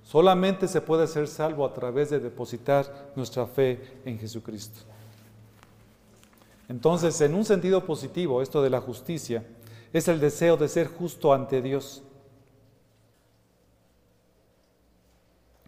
[0.04, 4.82] Solamente se puede ser salvo a través de depositar nuestra fe en Jesucristo.
[6.70, 9.44] Entonces, en un sentido positivo, esto de la justicia
[9.98, 12.04] es el deseo de ser justo ante Dios.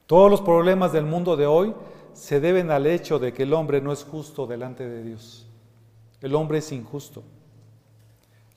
[0.05, 1.73] Todos los problemas del mundo de hoy
[2.13, 5.45] se deben al hecho de que el hombre no es justo delante de Dios.
[6.21, 7.23] El hombre es injusto.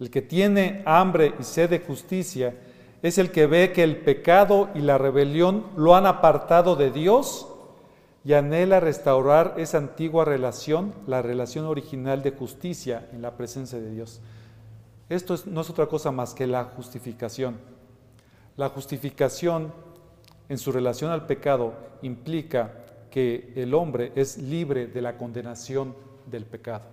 [0.00, 2.54] El que tiene hambre y sed de justicia
[3.02, 7.46] es el que ve que el pecado y la rebelión lo han apartado de Dios
[8.24, 13.90] y anhela restaurar esa antigua relación, la relación original de justicia en la presencia de
[13.90, 14.20] Dios.
[15.12, 17.58] Esto no es otra cosa más que la justificación.
[18.56, 19.70] La justificación
[20.48, 22.72] en su relación al pecado implica
[23.10, 25.94] que el hombre es libre de la condenación
[26.24, 26.84] del pecado.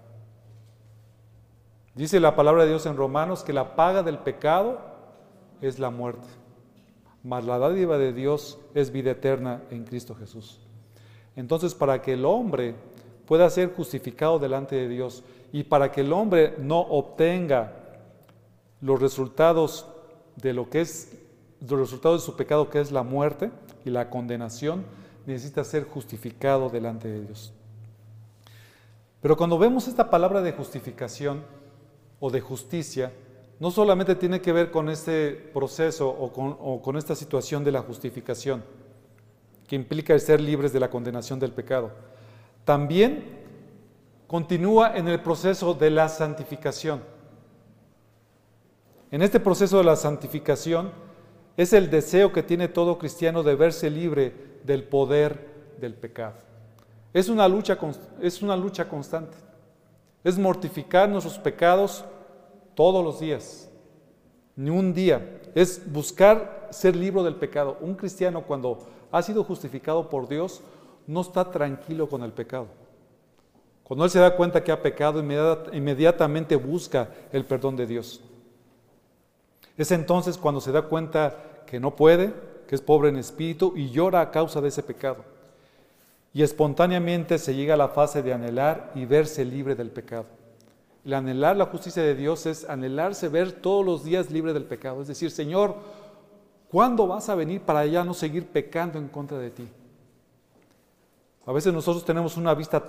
[1.96, 4.82] Dice la palabra de Dios en Romanos que la paga del pecado
[5.62, 6.28] es la muerte,
[7.24, 10.60] mas la dádiva de Dios es vida eterna en Cristo Jesús.
[11.38, 12.76] Entonces, para que el hombre
[13.26, 17.79] pueda ser justificado delante de Dios y para que el hombre no obtenga
[18.82, 19.88] los resultados
[20.36, 21.20] de lo que es
[21.68, 23.52] los resultados de su pecado que es la muerte
[23.86, 24.86] y la condenación,
[25.26, 27.54] necesita ser justificado delante de Dios.
[29.22, 31.44] Pero cuando vemos esta palabra de justificación
[32.20, 33.12] o de justicia,
[33.60, 38.64] no solamente tiene que ver con este proceso o con, esta situación de la justificación,
[39.68, 41.92] que implica el ser libres de la condenación del pecado,
[42.64, 43.26] también
[44.28, 47.02] continúa en el proceso de la santificación.
[49.12, 50.92] En este proceso de la santificación
[51.58, 55.48] es el deseo que tiene todo cristiano de verse libre del poder
[55.80, 56.36] del pecado.
[57.12, 57.78] Es una lucha,
[58.22, 59.36] es una lucha constante.
[60.24, 62.06] Es mortificar nuestros pecados
[62.76, 63.70] todos los días,
[64.56, 65.42] ni un día.
[65.56, 67.78] Es buscar ser libre del pecado.
[67.82, 70.62] Un cristiano cuando ha sido justificado por Dios
[71.08, 72.68] no está tranquilo con el pecado.
[73.84, 75.20] Cuando él se da cuenta que ha pecado,
[75.74, 78.22] inmediatamente busca el perdón de Dios.
[79.80, 82.34] Es entonces cuando se da cuenta que no puede,
[82.68, 85.24] que es pobre en espíritu y llora a causa de ese pecado.
[86.34, 90.26] Y espontáneamente se llega a la fase de anhelar y verse libre del pecado.
[91.06, 95.02] El anhelar la justicia de Dios es anhelarse ver todos los días libre del pecado.
[95.02, 95.76] Es decir, Señor,
[96.70, 99.68] ¿cuándo vas a venir para ya no seguir pecando en contra de ti?
[101.46, 102.84] A veces nosotros tenemos una vista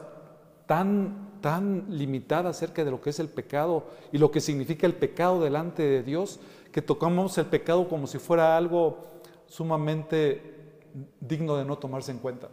[0.67, 4.95] tan, tan limitada acerca de lo que es el pecado y lo que significa el
[4.95, 6.41] pecado delante de Dios,
[6.73, 8.99] que tocamos el pecado como si fuera algo
[9.47, 10.79] sumamente
[11.21, 12.49] digno de no tomarse en cuenta.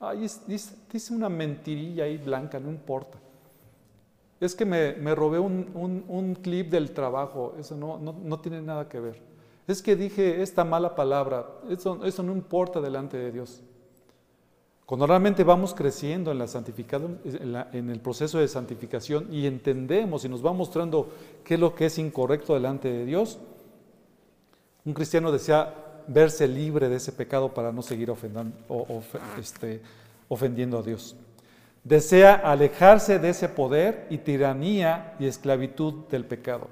[0.00, 3.18] Ay, dice, una mentirilla ahí blanca, no importa.
[4.40, 9.22] Es que me, robé un, clip del trabajo, eso no, no, tiene nada que ver.
[9.66, 13.62] Es que dije esta mala palabra, eso, eso no importa delante de Dios.
[14.86, 17.18] Cuando realmente vamos creciendo en, la santificación,
[17.72, 21.08] en, el proceso de santificación y entendemos y nos va mostrando
[21.42, 23.38] qué es lo que es incorrecto delante de Dios,
[24.84, 28.12] un cristiano desea verse libre de ese pecado para no seguir
[29.38, 29.80] este,
[30.28, 31.16] ofendiendo a Dios.
[31.82, 36.68] Desea alejarse de ese poder y tiranía y esclavitud del pecado.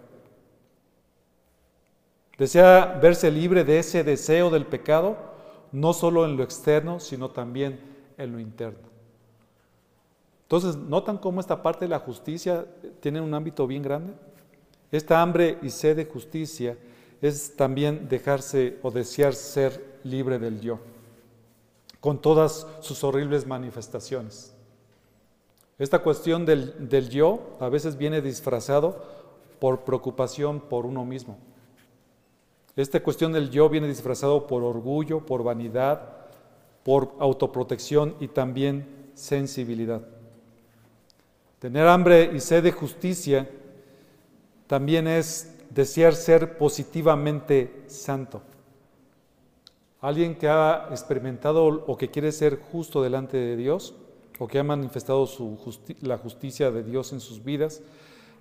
[2.37, 5.17] Desea verse libre de ese deseo del pecado,
[5.71, 7.92] no solo en lo externo, sino también en
[8.27, 8.93] lo interno.
[10.43, 12.67] Entonces, ¿notan cómo esta parte de la justicia
[13.01, 14.13] tiene un ámbito bien grande?
[14.91, 16.77] Esta hambre y sed de justicia
[17.23, 20.79] es también dejarse o desear ser libre del yo,
[22.01, 24.53] con todas sus horribles manifestaciones.
[25.79, 29.03] Esta cuestión del, del yo a veces viene disfrazado
[29.59, 31.39] por preocupación por uno mismo.
[32.77, 36.22] Esta cuestión del yo viene disfrazado por orgullo, por vanidad,
[36.85, 40.03] por autoprotección y también sensibilidad.
[41.59, 43.49] Tener hambre y sed de justicia
[44.67, 48.43] también es desear ser positivamente santo.
[50.01, 53.95] Alguien que ha experimentado o que quiere ser justo delante de Dios
[54.39, 55.29] o que ha manifestado
[56.01, 57.81] la justicia de Dios en sus vidas,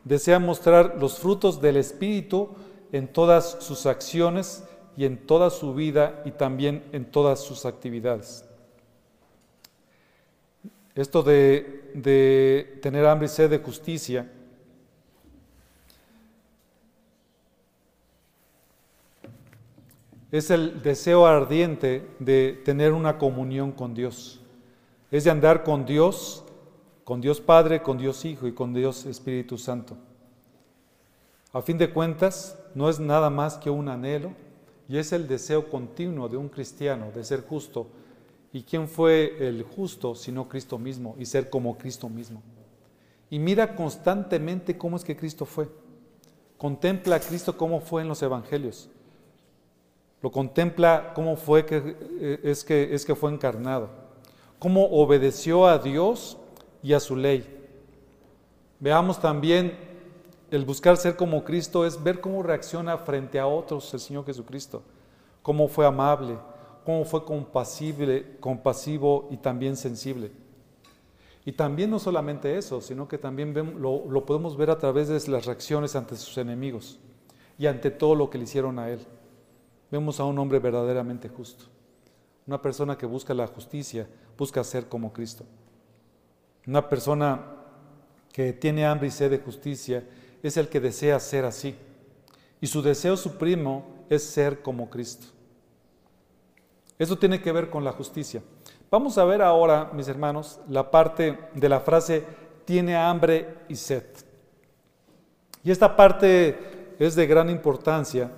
[0.03, 2.49] desea mostrar los frutos del Espíritu
[2.91, 4.63] en todas sus acciones
[4.97, 8.45] y en toda su vida y también en todas sus actividades.
[10.93, 14.29] Esto de, de tener hambre y sed de justicia
[20.31, 24.41] es el deseo ardiente de tener una comunión con Dios.
[25.11, 26.43] Es de andar con Dios,
[27.03, 29.97] con Dios Padre, con Dios Hijo y con Dios Espíritu Santo.
[31.53, 34.33] A fin de cuentas, no es nada más que un anhelo
[34.91, 37.87] y es el deseo continuo de un cristiano de ser justo.
[38.51, 42.43] ¿Y quién fue el justo sino Cristo mismo y ser como Cristo mismo?
[43.29, 45.69] Y mira constantemente cómo es que Cristo fue.
[46.57, 48.89] Contempla a Cristo cómo fue en los evangelios.
[50.21, 53.89] Lo contempla cómo fue que eh, es que es que fue encarnado.
[54.59, 56.37] Cómo obedeció a Dios
[56.83, 57.47] y a su ley.
[58.81, 59.90] Veamos también
[60.51, 64.83] el buscar ser como Cristo es ver cómo reacciona frente a otros el Señor Jesucristo.
[65.41, 66.37] Cómo fue amable,
[66.85, 70.31] cómo fue compasible, compasivo y también sensible.
[71.45, 75.31] Y también no solamente eso, sino que también lo, lo podemos ver a través de
[75.31, 76.99] las reacciones ante sus enemigos
[77.57, 78.99] y ante todo lo que le hicieron a él
[79.89, 81.65] vemos a un hombre verdaderamente justo.
[82.47, 85.45] Una persona que busca la justicia, busca ser como Cristo.
[86.65, 87.41] Una persona
[88.31, 90.03] que tiene hambre y sed de justicia
[90.47, 91.75] es el que desea ser así.
[92.59, 95.27] Y su deseo supremo es ser como Cristo.
[96.97, 98.43] Eso tiene que ver con la justicia.
[98.91, 102.23] Vamos a ver ahora, mis hermanos, la parte de la frase
[102.65, 104.03] tiene hambre y sed.
[105.63, 108.29] Y esta parte es de gran importancia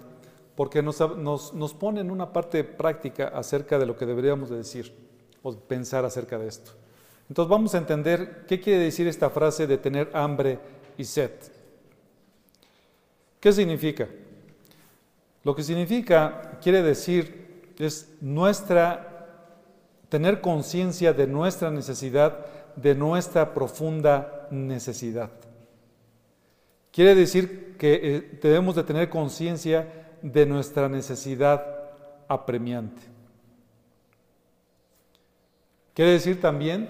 [0.55, 4.93] porque nos, nos, pone en una parte práctica acerca de lo que deberíamos de decir
[5.41, 6.71] o pensar acerca de esto.
[7.27, 10.59] Entonces vamos a entender qué quiere decir esta frase de tener hambre
[10.97, 11.31] y sed.
[13.43, 14.07] ¿Qué significa?
[15.43, 19.27] Lo que significa, quiere decir, es nuestra,
[20.07, 22.45] tener conciencia de nuestra necesidad,
[22.77, 25.29] de nuestra profunda necesidad.
[26.89, 29.89] Quiere decir que eh, debemos de tener conciencia
[30.21, 31.65] de nuestra necesidad
[32.29, 33.01] apremiante.
[35.93, 36.87] Quiere decir también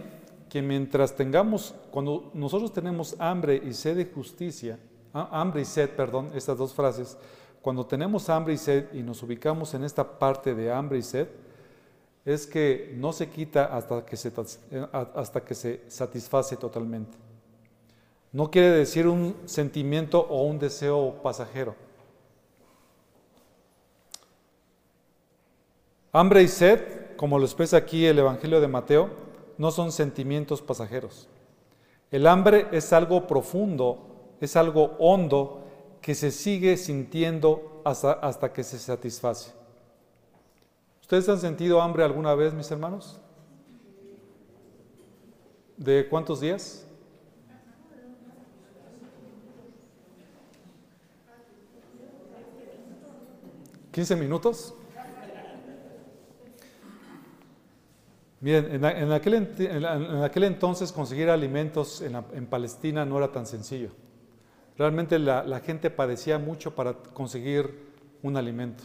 [0.50, 4.78] que mientras tengamos, cuando nosotros tenemos hambre y sed de justicia,
[5.14, 7.18] hambre y sed, perdón, estas dos frases,
[7.62, 11.28] cuando tenemos hambre y sed y nos ubicamos en esta parte de hambre y sed,
[12.26, 14.32] es que no se quita hasta que se,
[14.92, 17.18] hasta que se satisface totalmente.
[18.32, 21.76] No quiere decir un sentimiento o un deseo pasajero.
[26.12, 29.10] Hambre y sed, como lo expresa aquí el Evangelio de Mateo,
[29.58, 31.28] no son sentimientos pasajeros.
[32.12, 34.13] El hambre es algo profundo,
[34.46, 35.64] es algo hondo
[36.02, 39.52] que se sigue sintiendo hasta, hasta que se satisface.
[41.02, 43.20] ¿Ustedes han sentido hambre alguna vez, mis hermanos?
[45.78, 46.86] ¿De cuántos días?
[53.94, 54.74] ¿15 minutos?
[58.44, 63.92] Miren, en, aquel, entonces conseguir alimentos en, Palestina no era tan sencillo.
[64.78, 68.84] Realmente la, gente padecía mucho para conseguir un alimento.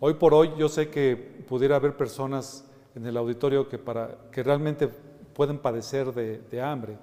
[0.00, 1.16] Hoy por hoy yo sé que
[1.48, 4.88] pudiera haber personas en el auditorio que, para, que realmente
[5.34, 6.98] pueden padecer de, hambre.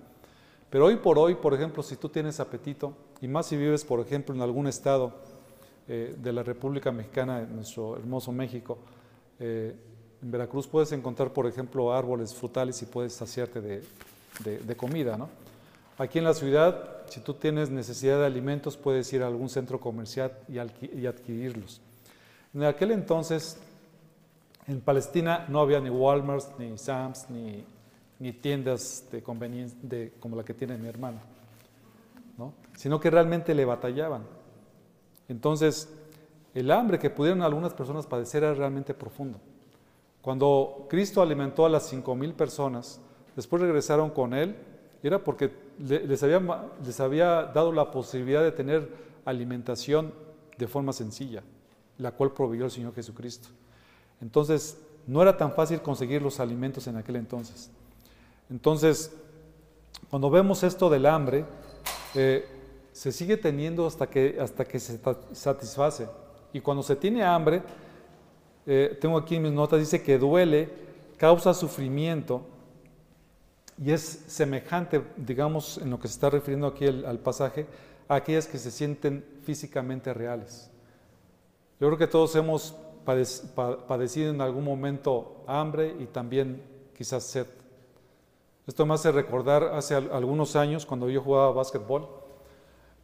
[0.69, 3.99] Pero hoy por hoy, por ejemplo, si tú tienes apetito, y más si vives, por
[3.99, 5.13] ejemplo, en algún estado
[5.87, 8.77] eh, de la República Mexicana, en nuestro hermoso México,
[9.39, 9.75] eh,
[10.21, 15.17] en Veracruz puedes encontrar, por ejemplo, árboles frutales y puedes saciarte de, comida.
[15.17, 15.29] ¿no?
[15.97, 19.79] Aquí en la ciudad, si tú tienes necesidad de alimentos, puedes ir a algún centro
[19.79, 20.57] comercial y,
[21.05, 21.81] adquirirlos.
[22.53, 23.57] En aquel entonces,
[24.67, 27.63] en Palestina no había ni Walmart, ni Sam's, ni,
[28.33, 29.77] tiendas de conveniencia
[30.19, 31.19] como la que tiene mi hermano,
[32.37, 32.53] ¿no?
[32.75, 34.23] sino que realmente le batallaban.
[35.27, 35.89] Entonces,
[36.53, 39.39] el hambre que pudieron algunas personas padecer era realmente profundo.
[40.21, 42.99] Cuando Cristo alimentó a las cinco mil personas,
[43.35, 44.55] después regresaron con Él,
[45.07, 46.41] era porque les había,
[46.83, 48.89] les había dado la posibilidad de tener
[49.25, 50.13] alimentación
[50.57, 51.43] de forma sencilla.
[51.97, 53.47] la cual proveyó el Señor Jesucristo.
[54.19, 54.77] Entonces,
[55.07, 57.69] no era tan fácil conseguir los alimentos en aquel entonces.
[58.49, 59.15] Entonces,
[60.09, 61.45] cuando vemos esto del hambre,
[62.13, 62.45] eh,
[62.91, 64.99] se sigue teniendo hasta que, hasta que se
[65.31, 66.07] satisface.
[66.51, 67.61] Y cuando se tiene hambre,
[68.65, 70.69] eh, tengo aquí en mis notas, dice que duele,
[71.17, 72.41] causa sufrimiento
[73.77, 77.67] y es semejante, digamos, en lo que se está refiriendo aquí al pasaje,
[78.07, 80.69] a aquellas que se sienten físicamente reales.
[81.79, 86.61] Yo creo que todos hemos padecido en algún momento hambre y también
[86.97, 87.47] quizás sed.
[88.65, 92.07] Esto me hace recordar hace algunos años cuando yo jugaba básquetbol,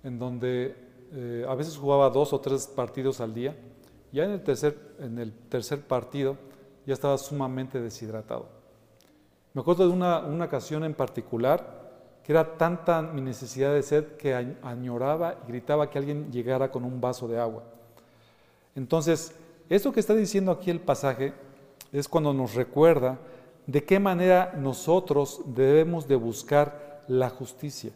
[0.04, 0.76] en donde
[1.14, 3.56] eh, a veces jugaba dos o tres partidos al día.
[4.12, 6.38] Ya en el tercer, en el tercer partido
[6.86, 8.61] ya estaba sumamente deshidratado.
[9.54, 11.82] Me acuerdo de una, ocasión en particular
[12.24, 16.86] que era tanta mi necesidad de sed que añoraba y gritaba que alguien llegara con
[16.86, 17.64] un vaso de agua.
[18.76, 19.36] Entonces,
[19.70, 21.34] esto que está diciendo aquí el pasaje
[21.92, 23.18] es cuando nos recuerda
[23.66, 27.92] de qué manera nosotros debemos de buscar la justicia.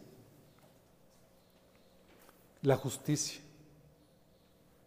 [2.62, 3.40] La justicia.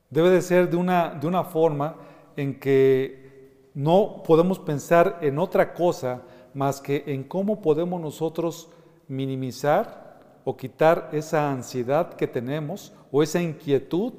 [0.09, 1.95] Debe de ser de una, de una forma
[2.35, 6.21] en que no podemos pensar en otra cosa
[6.53, 8.69] más que en cómo podemos nosotros
[9.07, 14.13] minimizar o quitar esa ansiedad que tenemos o esa inquietud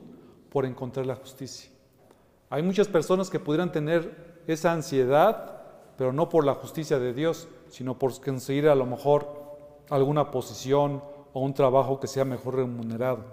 [0.51, 1.71] por encontrar la justicia.
[2.51, 5.63] Hay muchas personas que pudieran tener esa ansiedad,
[5.97, 9.41] pero no por la justicia de Dios, sino por conseguir a lo mejor
[9.89, 11.03] alguna posición
[11.33, 13.25] o un trabajo que sea mejor remunerado.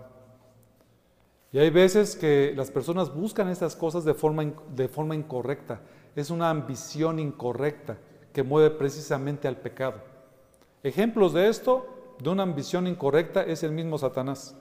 [1.52, 4.44] Y hay veces que las personas buscan estas cosas de forma,
[4.76, 5.82] de forma incorrecta.
[6.16, 7.98] Es una ambición incorrecta
[8.44, 10.02] mueve precisamente al pecado.
[10.84, 11.88] Ejemplos de esto,
[12.20, 14.56] de una ambición incorrecta, es el mismo Satanás.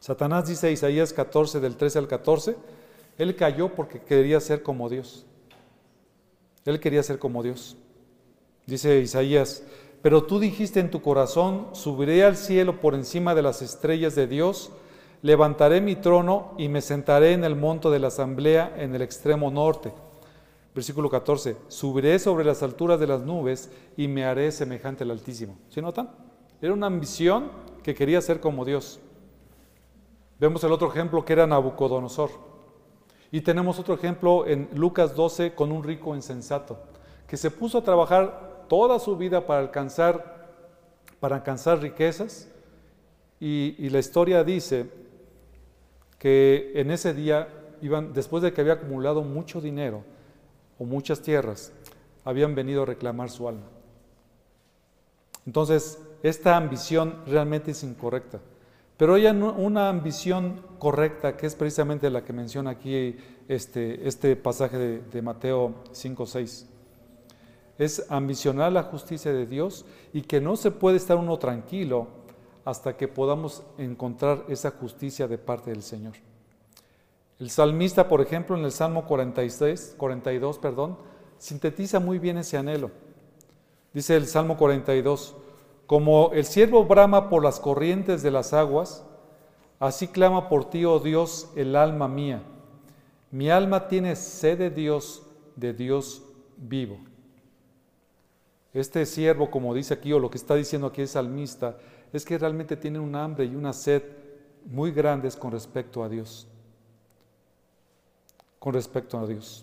[0.00, 2.56] Satanás dice Isaías 14 del 13 al 14,
[3.16, 5.24] él cayó porque quería ser como Dios.
[6.64, 7.76] Él quería ser como Dios.
[8.66, 9.62] Dice Isaías,
[10.02, 14.26] pero tú dijiste en tu corazón, subiré al cielo por encima de las estrellas de
[14.26, 14.70] Dios,
[15.22, 19.50] levantaré mi trono y me sentaré en el monto de la asamblea en el extremo
[19.50, 19.92] norte.
[20.74, 25.56] Versículo 14, subiré sobre las alturas de las nubes y me haré semejante al Altísimo.
[25.68, 26.10] ¿Sí notan?
[26.60, 27.50] Era una ambición
[27.84, 28.98] que quería ser como Dios.
[30.40, 32.30] Vemos el otro ejemplo que era Nabucodonosor.
[33.30, 36.78] Y tenemos otro ejemplo en Lucas 12 con un rico insensato,
[37.28, 40.48] que se puso a trabajar toda su vida para alcanzar,
[41.20, 42.48] para alcanzar riquezas.
[43.38, 44.90] Y, la historia dice
[46.18, 47.48] que en ese día,
[47.82, 50.04] iban, después de que había acumulado mucho dinero
[50.78, 51.72] o muchas tierras,
[52.24, 53.66] habían venido a reclamar su alma.
[55.46, 58.40] Entonces, esta ambición realmente es incorrecta.
[58.96, 63.16] Pero hay una ambición correcta, que es precisamente la que menciona aquí
[63.48, 66.66] este, este pasaje de, de Mateo 5, 6.
[67.76, 72.06] Es ambicionar la justicia de Dios y que no se puede estar uno tranquilo
[72.64, 76.14] hasta que podamos encontrar esa justicia de parte del Señor.
[77.40, 80.98] El salmista, por ejemplo, en el Salmo 46, 42, perdón,
[81.38, 82.90] sintetiza muy bien ese anhelo.
[83.92, 85.36] Dice el Salmo 42,
[85.86, 89.04] como el siervo brama por las corrientes de las aguas,
[89.80, 92.42] así clama por ti, oh Dios, el alma mía.
[93.30, 95.22] Mi alma tiene sed de Dios,
[95.56, 96.22] de Dios
[96.56, 96.98] vivo.
[98.72, 101.76] Este siervo, como dice aquí, o lo que está diciendo aquí el salmista,
[102.12, 104.02] es que realmente tiene un hambre y una sed
[104.66, 106.48] muy grandes con respecto a Dios.
[108.64, 109.62] Con respecto a Dios.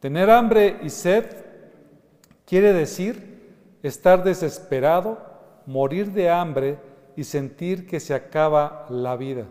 [0.00, 1.24] Tener hambre y sed
[2.44, 5.18] quiere decir estar desesperado
[5.66, 6.80] morir de hambre
[7.14, 9.46] y sentir que se acaba la vida.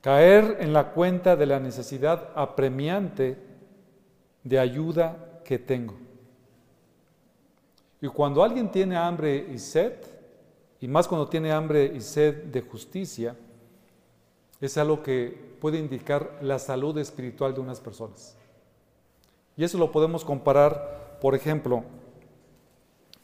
[0.00, 3.38] Caer en la cuenta de la necesidad apremiante
[4.42, 5.94] de ayuda que tengo.
[8.00, 9.92] Y cuando alguien tiene hambre y sed,
[10.80, 13.36] y más cuando tiene hambre y sed de justicia,
[14.60, 18.36] es algo que puede indicar la salud espiritual de unas personas.
[19.56, 21.82] Y eso lo podemos comparar, por ejemplo,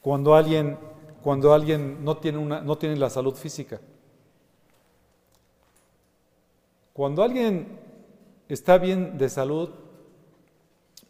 [0.01, 0.77] cuando alguien
[1.23, 3.81] cuando alguien no tiene, una, no tiene la salud física.
[6.93, 7.79] Cuando alguien
[8.49, 9.71] está bien de salud,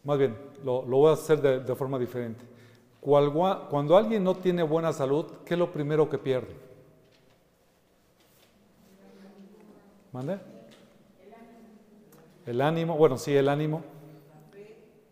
[0.03, 2.45] más bien, lo, voy a hacer de, forma diferente.
[3.01, 6.55] Cuando, cuando alguien no tiene buena salud, ¿qué es lo primero que pierde?
[10.11, 10.52] ¿Mande?
[12.45, 13.83] El ánimo, bueno, sí, el ánimo.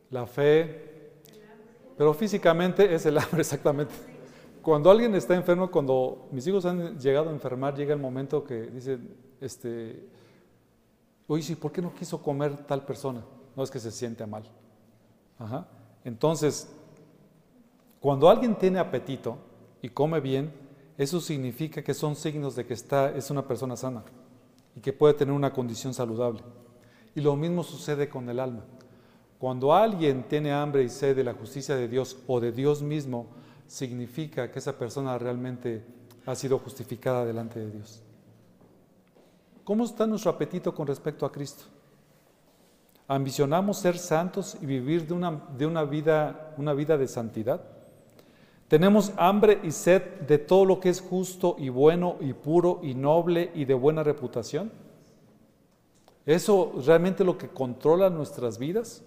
[0.09, 1.11] La fe.
[1.97, 3.93] Pero físicamente es el hambre, exactamente.
[4.61, 8.63] Cuando alguien está enfermo, cuando mis hijos han llegado a enfermar, llega el momento que
[8.63, 10.07] dicen, este,
[11.31, 13.23] Oye, ¿sí, ¿por qué no quiso comer tal persona?
[13.55, 14.43] No es que se siente mal.
[15.39, 15.65] Ajá.
[16.03, 16.69] Entonces,
[18.01, 19.37] cuando alguien tiene apetito
[19.81, 20.51] y come bien,
[20.97, 24.03] eso significa que son signos de que está, es una persona sana
[24.75, 26.41] y que puede tener una condición saludable.
[27.15, 28.63] Y lo mismo sucede con el alma.
[29.37, 33.27] Cuando alguien tiene hambre y sed de la justicia de Dios o de Dios mismo,
[33.67, 35.83] significa que esa persona realmente
[36.25, 38.01] ha sido justificada delante de Dios.
[39.63, 41.63] ¿Cómo está nuestro apetito con respecto a Cristo?
[43.07, 47.61] ¿Ambicionamos ser santos y vivir de una, de una, vida, una vida de santidad?
[48.67, 52.93] Tenemos hambre y sed de todo lo que es justo y bueno y puro y
[52.93, 54.71] noble y de buena reputación.
[56.25, 59.03] ¿Eso realmente lo que controla nuestras vidas?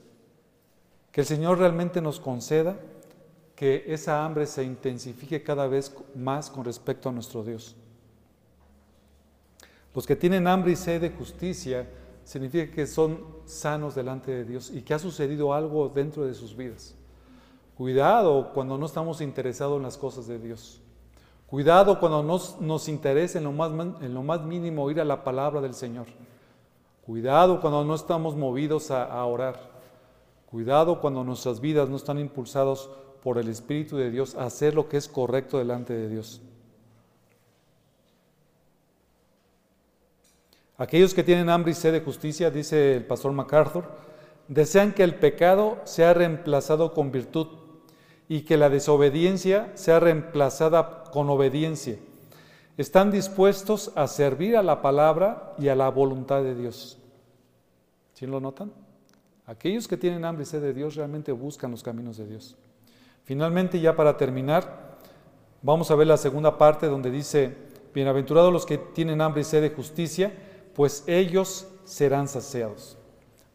[1.13, 2.77] Que el Señor realmente nos conceda
[3.55, 7.77] que esa hambre se intensifique cada vez más con respecto a nuestro Dios.
[9.95, 11.89] Los que tienen hambre y sed de justicia
[12.25, 16.57] significa que son sanos delante de Dios y que ha sucedido algo dentro de sus
[16.57, 16.97] vidas.
[17.77, 20.81] Cuidado cuando no estamos interesados en las cosas de Dios.
[21.47, 23.71] Cuidado cuando nos, nos interesa en lo, más,
[24.03, 26.07] en lo más mínimo ir a la palabra del Señor.
[27.07, 29.61] Cuidado cuando no estamos movidos a, orar.
[30.47, 32.89] Cuidado cuando nuestras vidas no están impulsados
[33.23, 36.41] por el Espíritu de Dios a hacer lo que es correcto delante de Dios.
[40.79, 43.85] Aquellos que tienen hambre y sed de justicia, dice el pastor MacArthur,
[44.49, 47.49] desean que el pecado sea reemplazado con virtud
[48.29, 51.99] y que la desobediencia sea reemplazada con obediencia.
[52.77, 56.99] Están dispuestos a servir a la palabra y a la voluntad de Dios.
[58.15, 58.73] ¿Sí lo notan?
[59.47, 62.57] Aquellos que tienen hambre y sed de Dios realmente buscan los caminos de Dios.
[63.25, 64.97] Finalmente, ya para terminar,
[65.63, 67.57] vamos a ver la segunda parte donde dice,
[67.95, 70.33] bienaventurados los que tienen hambre y sed de justicia,
[70.75, 72.97] pues ellos serán saciados.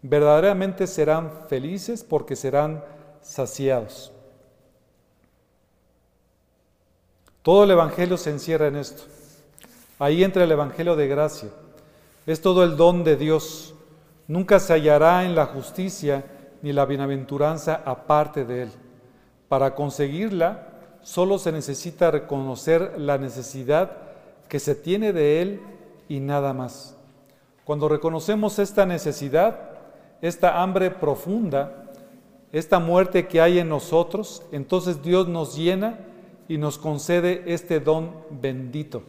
[0.02, 2.84] Verdaderamente serán felices porque serán
[3.22, 4.14] saciados.
[7.42, 9.04] Todo el Evangelio se encierra en esto.
[9.98, 11.50] Ahí entra el Evangelio de gracia.
[12.26, 13.74] Es todo el don de Dios.
[14.28, 16.26] Nunca se hallará en la justicia
[16.62, 18.72] ni la bienaventuranza aparte de Él.
[19.48, 20.68] Para conseguirla,
[21.02, 23.98] solo se necesita reconocer la necesidad
[24.50, 25.62] que se tiene de Él
[26.10, 26.96] y nada más.
[27.64, 29.60] Cuando reconocemos esta necesidad,
[30.22, 31.86] esta hambre profunda,
[32.52, 36.00] esta muerte que hay en nosotros, entonces Dios nos llena
[36.50, 39.04] y nos concede este don bendito.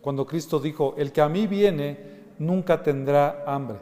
[0.00, 3.78] Cuando Cristo dijo, el que a mí viene nunca tendrá hambre.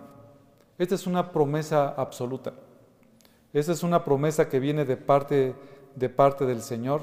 [0.76, 2.52] Esta es una promesa absoluta.
[3.52, 5.54] Esta es una promesa que viene de parte,
[5.94, 7.02] de parte del Señor,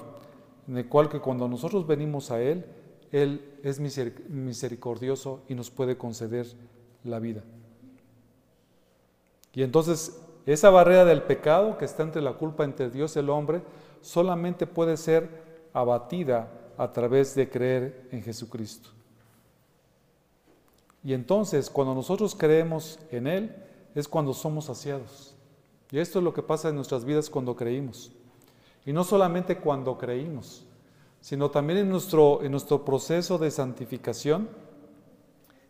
[0.68, 2.66] en el cual que cuando nosotros venimos a Él,
[3.12, 6.48] Él es misericordioso y nos puede conceder
[7.06, 7.44] la vida.
[9.54, 13.30] Y entonces esa barrera del pecado que está entre la culpa entre Dios y el
[13.30, 13.62] hombre
[14.02, 18.90] solamente puede ser abatida a través de creer en Jesucristo.
[21.04, 23.56] Y entonces, cuando nosotros creemos en Él,
[23.94, 25.36] es cuando somos saciados.
[25.92, 28.12] Y esto es lo que pasa en nuestras vidas cuando creímos.
[28.86, 30.66] Y no solamente cuando creímos,
[31.22, 34.50] sino también en nuestro, en nuestro proceso de santificación.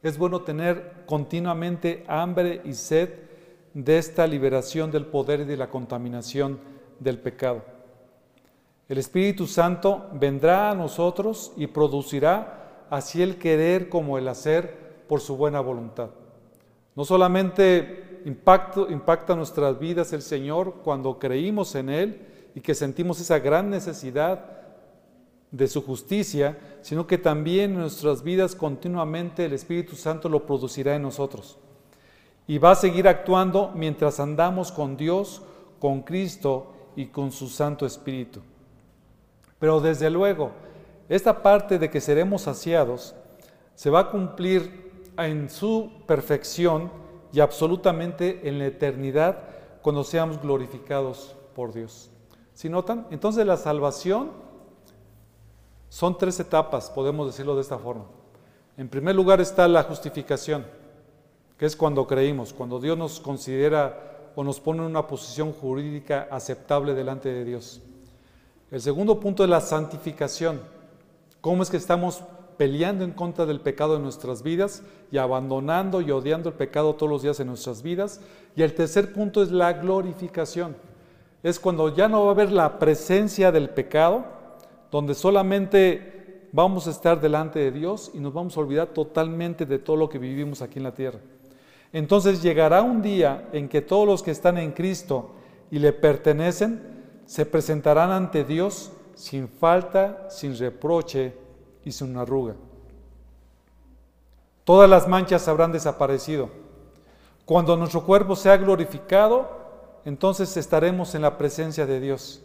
[0.01, 3.09] Es bueno tener continuamente hambre y sed
[3.73, 6.59] de esta liberación del poder y de la contaminación
[6.99, 7.72] del pecado.
[8.93, 15.19] El Espíritu Santo vendrá a nosotros y producirá así el querer como el hacer por
[15.19, 16.11] su buena voluntad.
[16.95, 22.21] No solamente impacta nuestras vidas el Señor cuando creímos en Él
[22.53, 24.61] y que sentimos esa gran necesidad
[25.49, 30.93] de su justicia, sino que también en nuestras vidas continuamente el Espíritu Santo lo producirá
[30.93, 31.57] en nosotros.
[32.45, 35.41] Y va a seguir actuando mientras andamos con Dios,
[35.79, 38.41] con Cristo y con su Santo Espíritu.
[39.63, 40.51] Pero desde luego,
[41.07, 43.15] esta parte de que seremos saciados
[43.75, 46.91] se va a cumplir en su perfección
[47.31, 49.37] y absolutamente en la eternidad
[49.81, 52.11] cuando seamos glorificados por Dios.
[52.53, 53.07] ¿Si notan?
[53.09, 54.31] Entonces la salvación
[55.87, 58.03] son tres etapas, podemos decirlo de esta forma.
[58.75, 60.65] En primer lugar está la justificación,
[61.57, 66.27] que es cuando creímos, cuando Dios nos considera o nos pone en una posición jurídica
[66.29, 67.81] aceptable delante de Dios.
[68.73, 70.59] El segundo punto es la santificación.
[71.41, 72.23] ¿Cómo es que estamos
[72.57, 77.11] peleando en contra del pecado en nuestras vidas y abandonando y odiando el pecado todos
[77.11, 78.19] los días en nuestras vidas?
[78.55, 80.75] Y el tercer punto es la glorificación.
[81.43, 84.25] Es cuando ya no va a haber la presencia del pecado,
[84.89, 89.77] donde solamente vamos a estar delante de Dios y nos vamos a olvidar totalmente de
[89.77, 91.19] todo lo que vivimos aquí en la tierra.
[91.91, 95.29] Entonces llegará un día en que todos los que están en Cristo
[95.69, 96.92] y le pertenecen
[97.25, 101.33] se presentarán ante Dios sin falta, sin reproche
[101.85, 102.55] y sin arruga.
[104.63, 106.49] Todas las manchas habrán desaparecido.
[107.45, 109.49] Cuando nuestro cuerpo sea glorificado,
[110.05, 112.41] entonces estaremos en la presencia de Dios,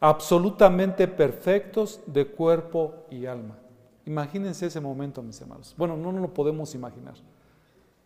[0.00, 3.58] absolutamente perfectos de cuerpo y alma.
[4.06, 5.74] Imagínense ese momento, mis hermanos.
[5.78, 7.14] Bueno, no nos lo podemos imaginar,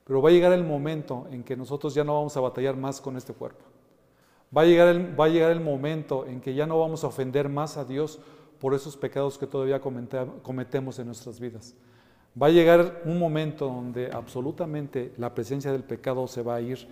[0.05, 3.01] pero va a llegar el momento en que nosotros ya no vamos a batallar más
[3.01, 3.65] con este cuerpo.
[4.57, 7.09] Va a llegar el, va a llegar el momento en que ya no vamos a
[7.09, 8.19] ofender más a Dios
[8.59, 11.75] por esos pecados que todavía cometemos en nuestras vidas.
[12.41, 16.89] Va a llegar un momento donde absolutamente la presencia del pecado se va a ir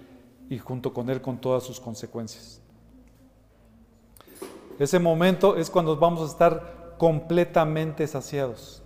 [0.49, 2.61] y junto con él con todas sus consecuencias.
[4.79, 8.83] Ese momento es cuando vamos a estar completamente saciados.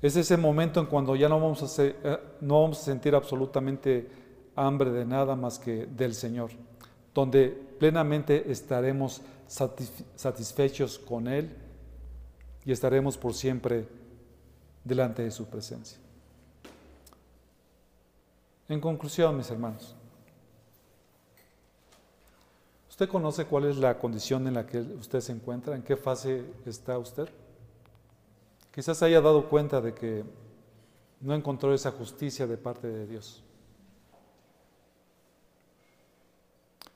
[0.00, 4.08] Es ese momento en cuando ya no vamos a, eh, no vamos a sentir absolutamente
[4.56, 6.50] hambre de nada más que del Señor,
[7.14, 7.48] donde
[7.78, 11.54] plenamente estaremos satisfechos con Él
[12.64, 13.86] y estaremos por siempre
[14.84, 15.98] delante de su presencia.
[18.68, 19.94] En conclusión, mis hermanos,
[22.88, 25.76] ¿usted conoce cuál es la condición en la que usted se encuentra?
[25.76, 27.28] ¿En qué fase está usted?
[28.74, 30.24] Quizás haya dado cuenta de que
[31.20, 33.42] no encontró esa justicia de parte de Dios.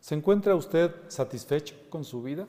[0.06, 2.46] ¿Se encuentra usted satisfecho con su vida?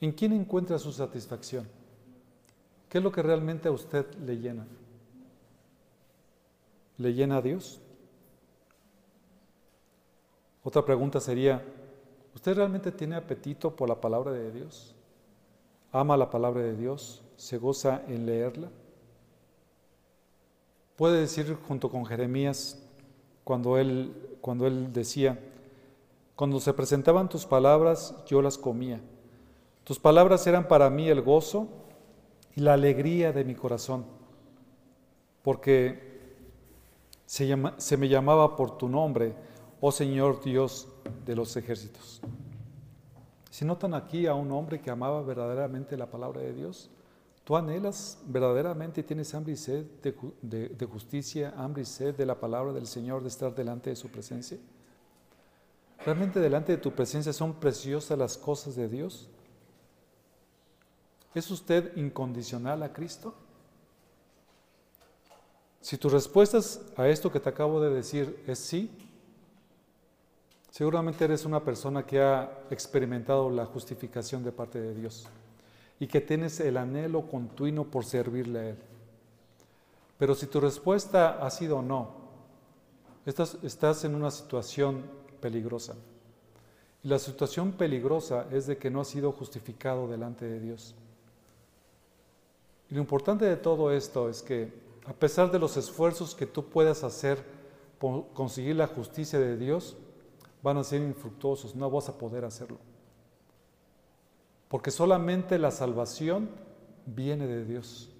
[0.00, 1.66] ¿En quién encuentra su satisfacción?
[2.88, 4.64] ¿Qué es lo que realmente a usted le llena?
[6.98, 7.80] ¿Le llena a Dios?
[10.62, 11.64] Otra pregunta sería,
[12.32, 14.94] ¿usted realmente tiene apetito por la palabra de Dios?
[15.90, 17.24] ¿Ama la palabra de Dios?
[17.36, 18.70] ¿Se goza en leerla?
[20.96, 22.82] Puede decir junto con Jeremías
[23.42, 25.38] cuando él, cuando él decía,
[26.36, 29.00] cuando se presentaban tus palabras, yo las comía
[29.84, 31.68] tus palabras eran para mí el gozo
[32.56, 34.06] y la alegría de mi corazón,
[35.42, 36.14] porque
[37.26, 37.54] se,
[37.96, 39.34] me llamaba por tu nombre,
[39.82, 40.88] oh Señor Dios
[41.26, 42.22] de los ejércitos.
[43.50, 46.88] Si notan aquí a un hombre que amaba verdaderamente la palabra de Dios,
[47.44, 52.40] tú anhelas verdaderamente y tienes hambre y sed de justicia, hambre y sed de la
[52.40, 54.58] palabra del Señor, de estar delante de su presencia.
[56.04, 59.28] ¿Realmente delante de tu presencia son preciosas las cosas de Dios?
[61.34, 63.34] ¿Es usted incondicional a Cristo?
[65.80, 66.58] Si tu respuesta
[66.96, 68.90] a esto que te acabo de decir es sí,
[70.70, 75.28] seguramente eres una persona que ha experimentado la justificación de parte de Dios
[75.98, 78.76] y que tienes el anhelo continuo por servirle a Él.
[80.18, 82.14] Pero si tu respuesta ha sido no,
[83.26, 85.02] estás, estás en una situación
[85.40, 85.94] peligrosa.
[87.02, 90.94] Y la situación peligrosa es de que no has sido justificado delante de Dios.
[92.90, 94.72] Y lo importante de todo esto es que
[95.06, 97.42] a pesar de los esfuerzos que tú puedas hacer
[97.98, 99.96] por conseguir la justicia de Dios,
[100.62, 102.78] van a ser infructuosos, no vas a poder hacerlo.
[104.68, 106.48] Porque solamente la salvación
[107.06, 108.10] viene de Dios.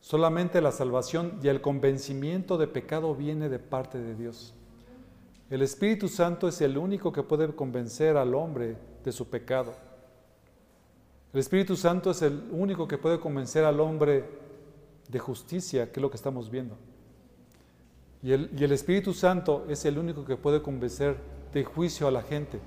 [0.00, 4.54] Solamente la salvación y el convencimiento de pecado viene de parte de Dios.
[5.48, 9.74] El Espíritu Santo es el único que puede convencer al hombre de su pecado.
[11.32, 14.24] El Espíritu Santo es el único que puede convencer al hombre
[15.08, 16.76] de justicia, que es lo que estamos viendo.
[18.22, 21.16] Y el, Espíritu Santo es el único que puede convencer
[21.52, 22.58] de juicio a la gente.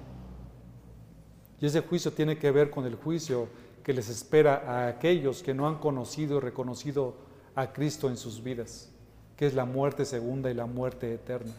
[1.60, 3.47] Y ese juicio tiene que ver con el juicio
[3.84, 7.16] que les espera a aquellos que no han conocido y reconocido
[7.55, 8.89] a Cristo en sus vidas,
[9.36, 11.53] que es la muerte segunda y la muerte eterna.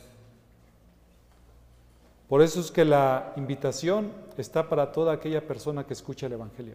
[2.29, 6.75] Por eso es que la invitación está para toda aquella persona que escucha el Evangelio.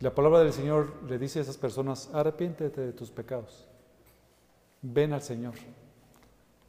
[0.00, 3.66] La palabra del Señor le dice a esas personas, arrepiéntete de tus pecados,
[4.82, 5.54] ven al Señor.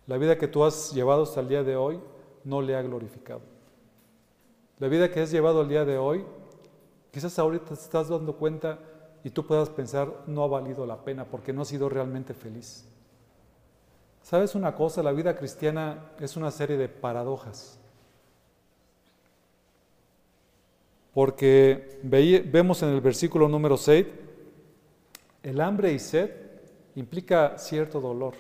[0.08, 2.00] La vida que tú has llevado hasta el día de hoy
[2.46, 3.55] no le ha glorificado.
[4.80, 6.26] La vida que has llevado el día de hoy,
[7.12, 8.80] quizás ahorita te estás dando cuenta
[9.24, 12.86] y tú puedas pensar, no ha valido la pena porque no has sido realmente feliz.
[14.22, 15.04] ¿Sabes una cosa?
[15.04, 17.80] La vida cristiana es una serie de paradojas.
[21.16, 24.06] porque vemos en el versículo número 6,
[25.44, 26.30] el hambre y sed
[26.96, 28.34] implica cierto dolor,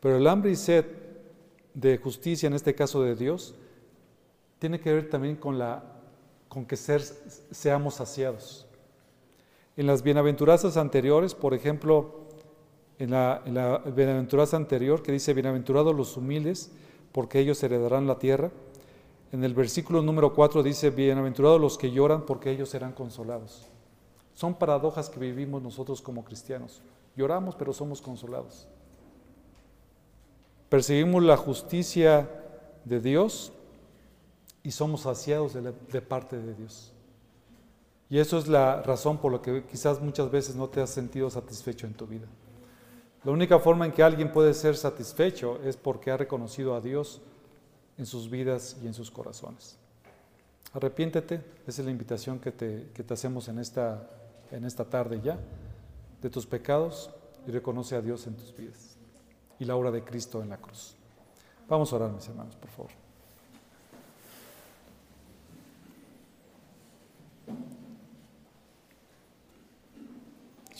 [0.00, 0.84] pero el hambre y sed
[1.72, 3.54] de justicia, en este caso de Dios,
[4.62, 5.82] tiene que ver también con, la,
[6.48, 8.64] con que ser, seamos saciados.
[9.76, 12.28] En las bienaventuranzas anteriores, por ejemplo,
[13.00, 16.70] en la, en la bienaventuranza anterior que dice, bienaventurados los humildes,
[17.10, 18.52] porque ellos heredarán la tierra.
[19.32, 23.66] En el versículo número 4 dice, bienaventurados los que lloran, porque ellos serán consolados.
[24.32, 26.82] Son paradojas que vivimos nosotros como cristianos.
[27.16, 28.68] Lloramos, pero somos consolados.
[30.68, 32.30] Perseguimos la justicia
[32.84, 33.52] de Dios
[34.62, 36.92] y somos saciados de, parte de Dios.
[38.08, 41.30] Y eso es la razón por la que quizás muchas veces no te has sentido
[41.30, 42.26] satisfecho en tu vida.
[43.24, 47.20] La única forma en que alguien puede ser satisfecho es porque ha reconocido a Dios
[47.96, 49.78] en sus vidas y en sus corazones.
[50.72, 54.08] Arrepiéntete, esa es la invitación que te, que te hacemos en esta,
[54.50, 55.38] en esta tarde ya,
[56.20, 57.10] de tus pecados
[57.46, 58.96] y reconoce a Dios en tus vidas
[59.58, 60.96] y la obra de Cristo en la cruz.
[61.68, 63.01] Vamos a orar, mis hermanos, por favor.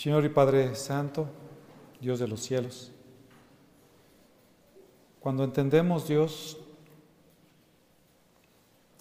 [0.03, 1.29] Señor y Padre Santo,
[2.01, 2.91] Dios de los cielos,
[5.21, 6.59] cuando entendemos, Dios,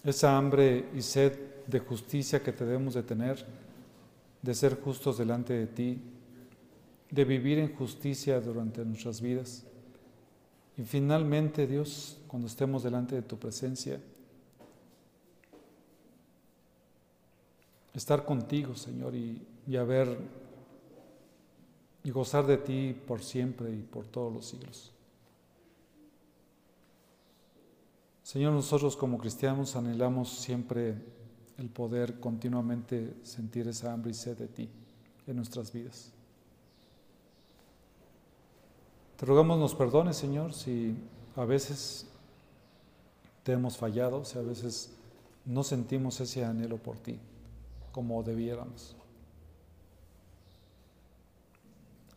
[0.04, 1.36] esa hambre y sed
[1.66, 3.44] de justicia que debemos de tener,
[4.42, 6.00] de ser justos delante de ti,
[7.10, 9.64] de vivir en justicia durante nuestras vidas.
[10.76, 14.00] Y finalmente, Dios, cuando estemos delante de tu presencia,
[17.92, 20.41] estar contigo, Señor, y, y haber
[22.04, 24.90] y gozar de ti por siempre y por todos los siglos.
[28.22, 30.96] Señor, nosotros como cristianos anhelamos siempre
[31.58, 34.68] el poder continuamente sentir esa hambre y sed de ti
[35.26, 36.10] en nuestras vidas.
[39.16, 40.96] Te rogamos nos perdones, Señor, si
[41.36, 42.06] a veces
[43.42, 44.90] te hemos fallado, si a veces
[45.44, 47.18] no sentimos ese anhelo por ti
[47.92, 48.96] como debiéramos.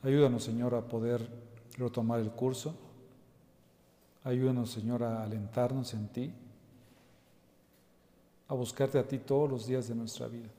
[0.05, 1.27] Ayúdanos, Señor, a poder
[1.79, 2.75] retomar el curso.
[4.23, 6.31] Ayúdanos, Señor, a alentarnos en ti,
[8.47, 10.49] a buscarte a ti todos los días de nuestra vida.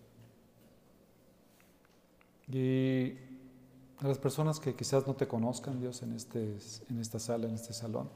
[2.48, 3.12] Y
[3.98, 6.58] a las personas que quizás no te conozcan, Dios, en, este,
[6.90, 8.08] en esta sala, en este salón,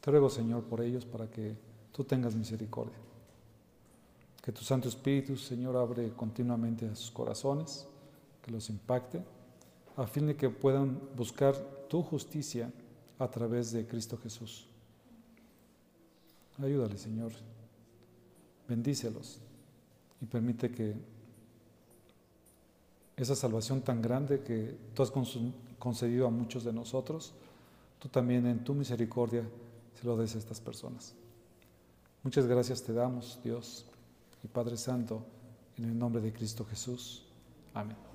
[0.00, 1.54] te ruego, Señor, por ellos para que
[1.92, 2.96] tú tengas misericordia.
[4.42, 7.86] Que tu Santo Espíritu, Señor, abre continuamente a sus corazones,
[8.40, 9.35] que los impacte
[9.96, 11.56] a fin de que puedan buscar
[11.88, 12.70] tu justicia
[13.18, 14.66] a través de Cristo Jesús.
[16.58, 17.32] Ayúdale, Señor.
[18.68, 19.38] Bendícelos
[20.20, 20.94] y permite que
[23.16, 25.12] esa salvación tan grande que tú has
[25.78, 27.32] concedido a muchos de nosotros,
[27.98, 29.42] tú también en tu misericordia
[29.98, 31.14] se lo des a estas personas.
[32.22, 33.86] Muchas gracias te damos, Dios
[34.42, 35.22] y Padre Santo,
[35.78, 37.22] en el nombre de Cristo Jesús.
[37.72, 38.05] Amén.